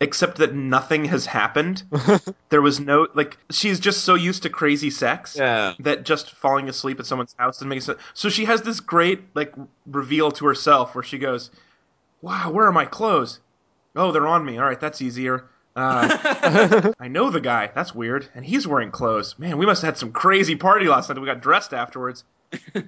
Except 0.00 0.38
that 0.38 0.52
nothing 0.52 1.04
has 1.04 1.26
happened. 1.26 1.84
there 2.48 2.60
was 2.60 2.80
no 2.80 3.06
like 3.14 3.38
she's 3.50 3.78
just 3.78 4.02
so 4.02 4.14
used 4.16 4.42
to 4.42 4.50
crazy 4.50 4.90
sex 4.90 5.36
Yeah. 5.38 5.74
that 5.78 6.02
just 6.02 6.32
falling 6.32 6.68
asleep 6.68 6.98
at 6.98 7.06
someone's 7.06 7.36
house 7.38 7.58
doesn't 7.58 7.68
make 7.68 7.82
sense. 7.82 8.00
So 8.12 8.28
she 8.28 8.44
has 8.46 8.62
this 8.62 8.80
great 8.80 9.20
like 9.36 9.54
reveal 9.86 10.32
to 10.32 10.46
herself 10.46 10.96
where 10.96 11.04
she 11.04 11.18
goes, 11.18 11.52
"Wow, 12.20 12.50
where 12.50 12.66
are 12.66 12.72
my 12.72 12.84
clothes? 12.84 13.38
Oh, 13.94 14.10
they're 14.10 14.26
on 14.26 14.44
me. 14.44 14.58
All 14.58 14.64
right, 14.64 14.80
that's 14.80 15.00
easier. 15.00 15.44
Uh, 15.76 16.92
I 16.98 17.06
know 17.06 17.30
the 17.30 17.40
guy. 17.40 17.70
That's 17.72 17.94
weird, 17.94 18.28
and 18.34 18.44
he's 18.44 18.66
wearing 18.66 18.90
clothes. 18.90 19.38
Man, 19.38 19.56
we 19.56 19.66
must 19.66 19.82
have 19.82 19.90
had 19.94 19.98
some 19.98 20.10
crazy 20.10 20.56
party 20.56 20.88
last 20.88 21.08
night. 21.10 21.14
that 21.14 21.20
We 21.20 21.26
got 21.28 21.40
dressed 21.42 21.72
afterwards. 21.72 22.24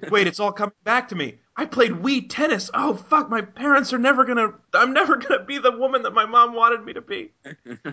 Wait, 0.09 0.27
it's 0.27 0.39
all 0.39 0.51
coming 0.51 0.73
back 0.83 1.07
to 1.09 1.15
me. 1.15 1.35
I 1.57 1.65
played 1.65 1.91
Wii 1.91 2.27
tennis. 2.29 2.69
Oh 2.73 2.95
fuck, 2.95 3.29
my 3.29 3.41
parents 3.41 3.93
are 3.93 3.97
never 3.97 4.25
gonna. 4.25 4.53
I'm 4.73 4.93
never 4.93 5.15
gonna 5.17 5.43
be 5.43 5.57
the 5.57 5.71
woman 5.71 6.03
that 6.03 6.13
my 6.13 6.25
mom 6.25 6.53
wanted 6.53 6.83
me 6.83 6.93
to 6.93 7.01
be. 7.01 7.31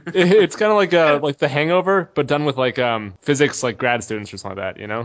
It's 0.06 0.56
kind 0.56 0.70
of 0.72 0.76
like 0.76 0.92
uh 0.92 1.20
like 1.22 1.38
The 1.38 1.48
Hangover, 1.48 2.11
but 2.14 2.26
done 2.26 2.44
with 2.44 2.56
like 2.56 2.78
um 2.78 3.14
physics 3.20 3.62
like 3.62 3.78
grad 3.78 4.02
students 4.02 4.32
or 4.35 4.38
something 4.38 4.58
like 4.58 4.76
that. 4.76 4.80
You 4.80 4.88
know? 4.88 5.04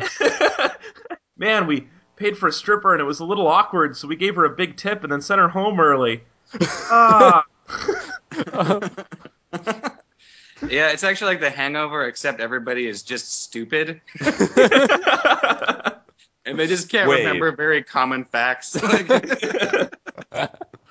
Man, 1.38 1.67
we 1.67 1.88
paid 2.15 2.38
for 2.38 2.47
a 2.47 2.51
stripper 2.51 2.93
and 2.93 3.01
it 3.01 3.06
was 3.06 3.19
a 3.19 3.25
little 3.25 3.47
awkward, 3.47 3.95
so 3.95 4.08
we 4.08 4.15
gave 4.15 4.36
her 4.36 4.45
a 4.45 4.49
big 4.49 4.75
tip 4.75 5.03
and 5.03 5.12
then 5.12 5.21
sent 5.21 5.39
her 5.39 5.49
home 5.49 5.80
early. 5.80 6.23
Ah. 6.89 7.43
Yeah, 10.67 10.89
it's 10.89 11.03
actually 11.03 11.34
like 11.34 11.41
the 11.41 11.51
hangover, 11.51 12.08
except 12.08 12.39
everybody 12.39 12.88
is 12.88 13.03
just 13.03 13.43
stupid. 13.43 14.01
And 16.47 16.57
they 16.57 16.67
just 16.67 16.89
can't 16.89 17.10
Wait. 17.10 17.19
remember 17.19 17.51
very 17.51 17.83
common 17.83 18.25
facts. 18.25 18.73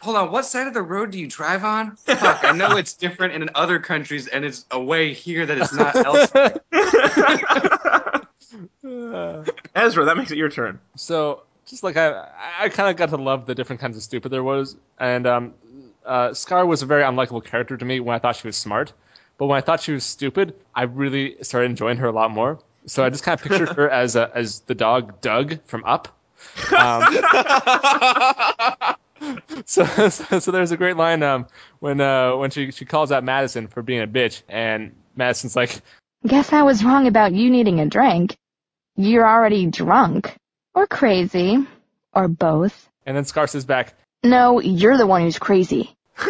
Hold 0.00 0.16
on, 0.16 0.30
what 0.30 0.44
side 0.44 0.68
of 0.68 0.74
the 0.74 0.82
road 0.82 1.10
do 1.10 1.18
you 1.18 1.26
drive 1.26 1.64
on? 1.64 1.96
Fuck, 1.96 2.44
I 2.44 2.52
know 2.52 2.76
it's 2.76 2.92
different 2.92 3.34
in 3.34 3.50
other 3.54 3.80
countries, 3.80 4.28
and 4.28 4.44
it's 4.44 4.64
a 4.70 4.80
way 4.80 5.12
here 5.12 5.46
that 5.46 5.58
it's 5.58 5.72
not 5.72 5.96
elsewhere. 5.96 6.60
Ezra, 9.74 10.04
that 10.04 10.16
makes 10.16 10.30
it 10.30 10.38
your 10.38 10.48
turn. 10.48 10.78
So 10.94 11.42
just 11.66 11.82
like 11.82 11.96
I, 11.96 12.28
I 12.60 12.68
kind 12.68 12.88
of 12.88 12.96
got 12.96 13.08
to 13.08 13.16
love 13.16 13.46
the 13.46 13.54
different 13.54 13.80
kinds 13.80 13.96
of 13.96 14.02
stupid 14.02 14.30
there 14.30 14.44
was, 14.44 14.76
and 14.98 15.26
um, 15.26 15.54
uh, 16.04 16.34
Scar 16.34 16.64
was 16.64 16.82
a 16.82 16.86
very 16.86 17.02
unlikable 17.02 17.44
character 17.44 17.76
to 17.76 17.84
me 17.84 17.98
when 17.98 18.14
I 18.14 18.20
thought 18.20 18.36
she 18.36 18.46
was 18.46 18.56
smart, 18.56 18.92
but 19.38 19.46
when 19.46 19.58
I 19.58 19.60
thought 19.60 19.80
she 19.80 19.92
was 19.92 20.04
stupid, 20.04 20.54
I 20.74 20.84
really 20.84 21.36
started 21.42 21.70
enjoying 21.70 21.96
her 21.96 22.06
a 22.06 22.12
lot 22.12 22.30
more. 22.30 22.60
So 22.86 23.04
I 23.04 23.10
just 23.10 23.24
kind 23.24 23.38
of 23.38 23.46
pictured 23.46 23.68
her 23.70 23.90
as 23.90 24.16
a, 24.16 24.30
as 24.34 24.60
the 24.60 24.74
dog 24.74 25.20
Doug 25.20 25.58
from 25.66 25.84
Up. 25.84 26.08
Um, 26.76 27.02
so, 29.66 29.84
so 29.84 30.38
so 30.38 30.50
there's 30.50 30.70
a 30.70 30.76
great 30.76 30.96
line 30.96 31.22
um, 31.22 31.46
when 31.80 32.00
uh, 32.00 32.36
when 32.36 32.50
she 32.50 32.70
she 32.70 32.84
calls 32.84 33.12
out 33.12 33.24
Madison 33.24 33.66
for 33.66 33.82
being 33.82 34.02
a 34.02 34.06
bitch, 34.06 34.42
and 34.48 34.94
Madison's 35.16 35.56
like, 35.56 35.80
Guess 36.26 36.52
I 36.52 36.62
was 36.62 36.84
wrong 36.84 37.06
about 37.06 37.32
you 37.32 37.50
needing 37.50 37.80
a 37.80 37.86
drink. 37.86 38.36
You're 38.96 39.28
already 39.28 39.66
drunk. 39.66 40.34
Or 40.74 40.86
crazy. 40.86 41.66
Or 42.12 42.28
both. 42.28 42.88
And 43.04 43.16
then 43.16 43.24
Scar 43.24 43.46
says 43.46 43.64
back, 43.64 43.94
No, 44.24 44.60
you're 44.60 44.96
the 44.96 45.06
one 45.06 45.22
who's 45.22 45.38
crazy. 45.38 45.94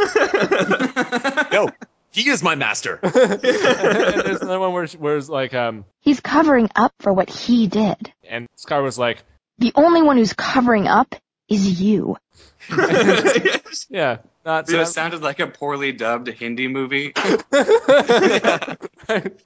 No, 1.53 1.71
he 2.17 2.31
is 2.31 2.43
my 2.43 2.55
master. 2.55 2.99
and 3.03 3.13
there's 3.13 4.41
another 4.41 4.59
one 4.59 4.73
where, 4.73 4.87
where 4.87 5.19
it's 5.19 5.29
like, 5.29 5.53
um, 5.53 5.85
He's 6.01 6.19
covering 6.19 6.71
up 6.75 6.95
for 7.01 7.13
what 7.13 7.29
he 7.29 7.67
did. 7.67 8.11
and 8.29 8.47
Scar 8.57 8.83
was 8.83 8.99
like, 8.99 9.23
The 9.59 9.73
only 9.75 10.01
one 10.01 10.17
who's 10.17 10.33
covering 10.33 10.89
up 10.89 11.15
is 11.49 11.79
you. 11.79 12.17
yeah, 13.91 14.19
not, 14.47 14.67
Dude, 14.67 14.81
it 14.81 14.87
sounded 14.87 15.23
like 15.23 15.41
a 15.41 15.47
poorly 15.47 15.93
dubbed 15.93 16.29
Hindi 16.29 16.69
movie. 16.69 17.13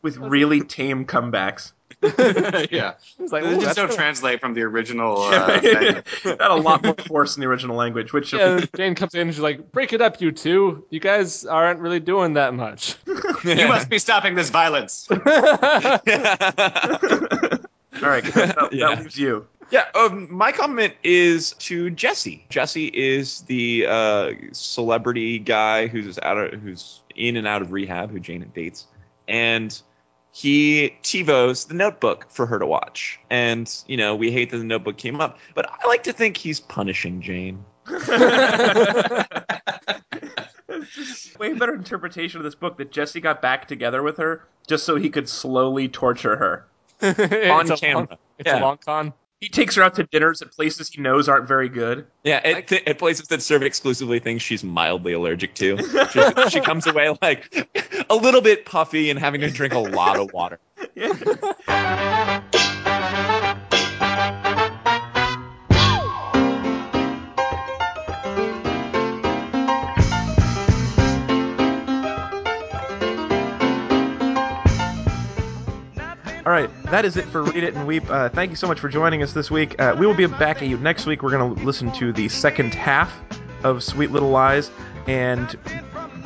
With 0.02 0.16
really 0.18 0.60
tame 0.60 1.06
comebacks. 1.06 1.72
yeah. 2.70 2.94
It's 3.18 3.32
like, 3.32 3.44
It 3.44 3.60
just 3.60 3.76
don't 3.76 3.88
good. 3.88 3.96
translate 3.96 4.40
from 4.40 4.54
the 4.54 4.62
original. 4.62 5.18
Uh, 5.30 5.60
thing. 5.60 6.02
Had 6.22 6.40
a 6.50 6.54
lot 6.54 6.82
more 6.82 6.94
force 6.94 7.36
in 7.36 7.40
the 7.42 7.46
original 7.46 7.76
language, 7.76 8.12
which 8.12 8.32
Yeah, 8.32 8.60
Jane 8.76 8.94
comes 8.94 9.14
in 9.14 9.22
and 9.22 9.34
she's 9.34 9.42
like, 9.42 9.70
break 9.72 9.92
it 9.92 10.00
up, 10.00 10.20
you 10.20 10.32
two. 10.32 10.84
You 10.90 11.00
guys 11.00 11.44
aren't 11.44 11.80
really 11.80 12.00
doing 12.00 12.34
that 12.34 12.54
much. 12.54 12.96
you 13.44 13.68
must 13.68 13.88
be 13.90 13.98
stopping 13.98 14.34
this 14.34 14.50
violence. 14.50 15.06
all 15.10 15.18
right, 15.20 16.04
that, 18.24 18.68
Yeah. 18.72 18.88
that 18.88 18.98
leaves 19.02 19.18
you. 19.18 19.46
Yeah, 19.70 19.84
um, 19.94 20.26
my 20.32 20.50
comment 20.52 20.94
is 21.04 21.52
to 21.60 21.90
Jesse. 21.90 22.44
Jesse 22.48 22.86
is 22.88 23.42
the 23.42 23.86
uh, 23.88 24.30
celebrity 24.52 25.38
guy 25.38 25.86
who's 25.86 26.18
out 26.18 26.38
of 26.38 26.60
who's 26.60 27.02
in 27.14 27.36
and 27.36 27.46
out 27.46 27.62
of 27.62 27.70
rehab, 27.70 28.10
who 28.10 28.18
Jane 28.18 28.50
dates, 28.52 28.86
and 29.28 29.80
he 30.32 30.94
TiVos 31.02 31.68
the 31.68 31.74
Notebook 31.74 32.26
for 32.30 32.46
her 32.46 32.58
to 32.58 32.66
watch. 32.66 33.18
And 33.30 33.72
you 33.86 33.96
know, 33.96 34.14
we 34.14 34.30
hate 34.30 34.50
that 34.50 34.58
the 34.58 34.64
Notebook 34.64 34.96
came 34.96 35.20
up, 35.20 35.38
but 35.54 35.68
I 35.70 35.86
like 35.88 36.04
to 36.04 36.12
think 36.12 36.36
he's 36.36 36.60
punishing 36.60 37.20
Jane. 37.20 37.64
Way 41.38 41.54
better 41.54 41.74
interpretation 41.74 42.38
of 42.38 42.44
this 42.44 42.54
book 42.54 42.76
that 42.78 42.92
Jesse 42.92 43.20
got 43.20 43.42
back 43.42 43.66
together 43.66 44.02
with 44.02 44.18
her 44.18 44.44
just 44.68 44.84
so 44.84 44.96
he 44.96 45.10
could 45.10 45.28
slowly 45.28 45.88
torture 45.88 46.36
her. 46.36 46.66
It's 47.02 47.70
a 47.70 47.76
camera. 47.76 48.06
Long, 48.10 48.18
it's 48.38 48.46
Yeah. 48.46 48.60
a 48.60 48.62
long 48.62 48.76
con. 48.78 49.12
He 49.40 49.48
takes 49.48 49.74
her 49.76 49.82
out 49.82 49.94
to 49.94 50.04
dinners 50.04 50.42
at 50.42 50.52
places 50.52 50.90
he 50.90 51.00
knows 51.00 51.26
aren't 51.26 51.48
very 51.48 51.70
good. 51.70 52.06
Yeah, 52.24 52.42
at, 52.44 52.68
th- 52.68 52.82
at 52.86 52.98
places 52.98 53.28
that 53.28 53.40
serve 53.40 53.62
exclusively 53.62 54.18
things 54.18 54.42
she's 54.42 54.62
mildly 54.62 55.14
allergic 55.14 55.54
to. 55.54 55.78
She, 56.10 56.50
she 56.50 56.60
comes 56.60 56.86
away 56.86 57.16
like 57.22 57.54
a 58.10 58.16
little 58.16 58.40
bit 58.40 58.66
puffy 58.66 59.10
and 59.10 59.18
having 59.18 59.40
to 59.42 59.50
drink 59.50 59.72
a 59.72 59.78
lot 59.78 60.18
of 60.18 60.32
water. 60.32 60.58
All 76.50 76.56
right, 76.56 76.82
that 76.86 77.04
is 77.04 77.16
it 77.16 77.26
for 77.26 77.44
Read 77.44 77.62
It 77.62 77.74
and 77.74 77.86
Weep. 77.86 78.10
Uh, 78.10 78.28
thank 78.28 78.50
you 78.50 78.56
so 78.56 78.66
much 78.66 78.80
for 78.80 78.88
joining 78.88 79.22
us 79.22 79.32
this 79.32 79.52
week. 79.52 79.80
Uh, 79.80 79.94
we 79.96 80.04
will 80.04 80.16
be 80.16 80.26
back 80.26 80.60
at 80.60 80.66
you 80.66 80.76
next 80.78 81.06
week. 81.06 81.22
We're 81.22 81.30
going 81.30 81.54
to 81.54 81.64
listen 81.64 81.92
to 81.92 82.12
the 82.12 82.28
second 82.28 82.74
half 82.74 83.14
of 83.62 83.84
Sweet 83.84 84.10
Little 84.10 84.30
Lies, 84.30 84.68
and 85.06 85.56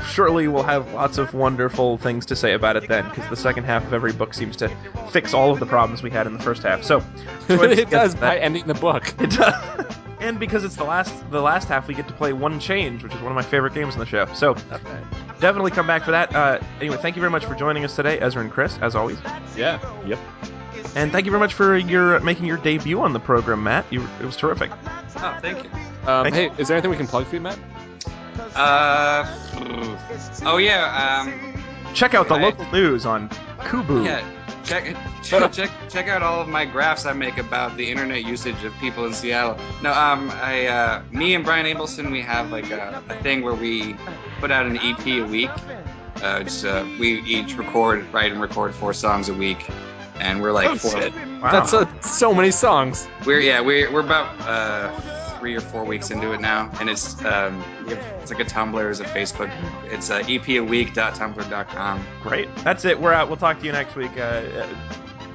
surely 0.06 0.48
we'll 0.48 0.62
have 0.62 0.90
lots 0.94 1.18
of 1.18 1.34
wonderful 1.34 1.98
things 1.98 2.24
to 2.24 2.36
say 2.36 2.54
about 2.54 2.74
it 2.74 2.88
then, 2.88 3.06
because 3.10 3.28
the 3.28 3.36
second 3.36 3.64
half 3.64 3.84
of 3.84 3.92
every 3.92 4.14
book 4.14 4.32
seems 4.32 4.56
to 4.56 4.70
fix 5.10 5.34
all 5.34 5.52
of 5.52 5.60
the 5.60 5.66
problems 5.66 6.02
we 6.02 6.08
had 6.08 6.26
in 6.26 6.32
the 6.32 6.42
first 6.42 6.62
half. 6.62 6.82
So, 6.84 7.04
it 7.50 7.90
does 7.90 8.14
by 8.14 8.38
ending 8.38 8.66
the 8.66 8.72
book. 8.72 9.12
It 9.20 9.32
does. 9.32 9.86
And 10.20 10.40
because 10.40 10.64
it's 10.64 10.76
the 10.76 10.84
last 10.84 11.12
the 11.30 11.42
last 11.42 11.68
half, 11.68 11.86
we 11.86 11.92
get 11.92 12.08
to 12.08 12.14
play 12.14 12.32
One 12.32 12.58
Change, 12.58 13.02
which 13.02 13.12
is 13.12 13.20
one 13.20 13.30
of 13.30 13.36
my 13.36 13.42
favorite 13.42 13.74
games 13.74 13.92
in 13.92 14.00
the 14.00 14.06
show. 14.06 14.24
So 14.32 14.56
definitely 15.40 15.70
come 15.70 15.86
back 15.86 16.02
for 16.04 16.10
that. 16.10 16.34
Uh, 16.34 16.58
anyway, 16.80 16.96
thank 16.96 17.16
you 17.16 17.20
very 17.20 17.30
much 17.30 17.44
for 17.44 17.54
joining 17.54 17.84
us 17.84 17.94
today, 17.96 18.18
Ezra 18.20 18.42
and 18.42 18.50
Chris, 18.50 18.78
as 18.80 18.94
always. 18.94 19.18
Yeah. 19.56 19.78
Yep. 20.06 20.18
And 20.96 21.10
thank 21.10 21.24
you 21.26 21.30
very 21.32 21.40
much 21.40 21.54
for 21.54 21.76
your 21.76 22.20
making 22.20 22.46
your 22.46 22.58
debut 22.58 23.00
on 23.00 23.12
the 23.12 23.20
program, 23.20 23.62
Matt. 23.62 23.84
You, 23.90 24.06
it 24.20 24.24
was 24.24 24.36
terrific. 24.36 24.70
Oh, 25.16 25.38
thank 25.40 25.64
you. 25.64 25.70
Um, 26.06 26.24
Thank 26.24 26.34
hey, 26.34 26.50
is 26.58 26.68
there 26.68 26.76
anything 26.76 26.90
we 26.90 26.96
can 26.98 27.06
plug 27.06 27.26
for 27.26 27.34
you, 27.34 27.40
Matt? 27.40 27.58
Uh, 28.54 29.24
oh 30.44 30.58
yeah. 30.58 31.22
Um, 31.26 31.62
Check 31.94 32.14
out 32.14 32.28
the 32.28 32.34
I- 32.34 32.42
local 32.42 32.70
news 32.72 33.06
on 33.06 33.28
Kubu. 33.60 34.04
yeah. 34.04 34.22
Check, 34.64 34.96
check 35.22 35.52
check 35.52 35.70
check 35.88 36.08
out 36.08 36.22
all 36.22 36.40
of 36.40 36.48
my 36.48 36.64
graphs 36.64 37.06
I 37.06 37.12
make 37.12 37.38
about 37.38 37.76
the 37.76 37.88
internet 37.90 38.24
usage 38.24 38.62
of 38.64 38.72
people 38.78 39.04
in 39.06 39.12
Seattle. 39.12 39.58
No, 39.82 39.92
um, 39.92 40.30
I 40.32 40.66
uh, 40.66 41.02
me 41.10 41.34
and 41.34 41.44
Brian 41.44 41.66
Abelson 41.66 42.10
we 42.10 42.22
have 42.22 42.50
like 42.50 42.70
a, 42.70 43.02
a 43.08 43.22
thing 43.22 43.42
where 43.42 43.54
we 43.54 43.94
put 44.40 44.50
out 44.50 44.66
an 44.66 44.78
EP 44.78 45.06
a 45.06 45.22
week. 45.22 45.50
Uh, 46.22 46.42
just 46.42 46.64
uh, 46.64 46.84
we 46.98 47.20
each 47.22 47.56
record, 47.56 48.10
write, 48.12 48.32
and 48.32 48.40
record 48.40 48.74
four 48.74 48.94
songs 48.94 49.28
a 49.28 49.34
week, 49.34 49.68
and 50.20 50.40
we're 50.40 50.52
like 50.52 50.70
Oh, 50.70 50.76
four. 50.76 51.00
Wow. 51.00 51.52
That's 51.52 51.74
uh, 51.74 52.00
so 52.00 52.32
many 52.32 52.50
songs. 52.50 53.06
We're 53.26 53.40
yeah, 53.40 53.60
we're 53.60 53.92
we're 53.92 54.00
about 54.00 54.34
uh, 54.48 54.90
three 55.44 55.54
or 55.54 55.60
four 55.60 55.84
weeks 55.84 56.10
into 56.10 56.32
it 56.32 56.40
now, 56.40 56.70
and 56.80 56.88
it's 56.88 57.22
um, 57.22 57.62
it's 57.86 58.30
like 58.30 58.40
a 58.40 58.46
Tumblr, 58.46 58.90
it's 58.90 59.00
a 59.00 59.04
Facebook, 59.04 59.52
it's 59.92 60.08
uh, 60.08 60.14
a 60.14 60.20
epaweek.tumblr.com. 60.22 62.06
Great, 62.22 62.56
that's 62.64 62.86
it. 62.86 62.98
We're 62.98 63.12
out. 63.12 63.28
We'll 63.28 63.36
talk 63.36 63.58
to 63.58 63.66
you 63.66 63.72
next 63.72 63.94
week. 63.94 64.16
Uh, 64.16 64.22
uh 64.22 64.74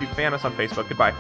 you 0.02 0.08
fan 0.08 0.34
us 0.34 0.44
on 0.46 0.54
Facebook. 0.54 0.90
Goodbye. 0.90 1.14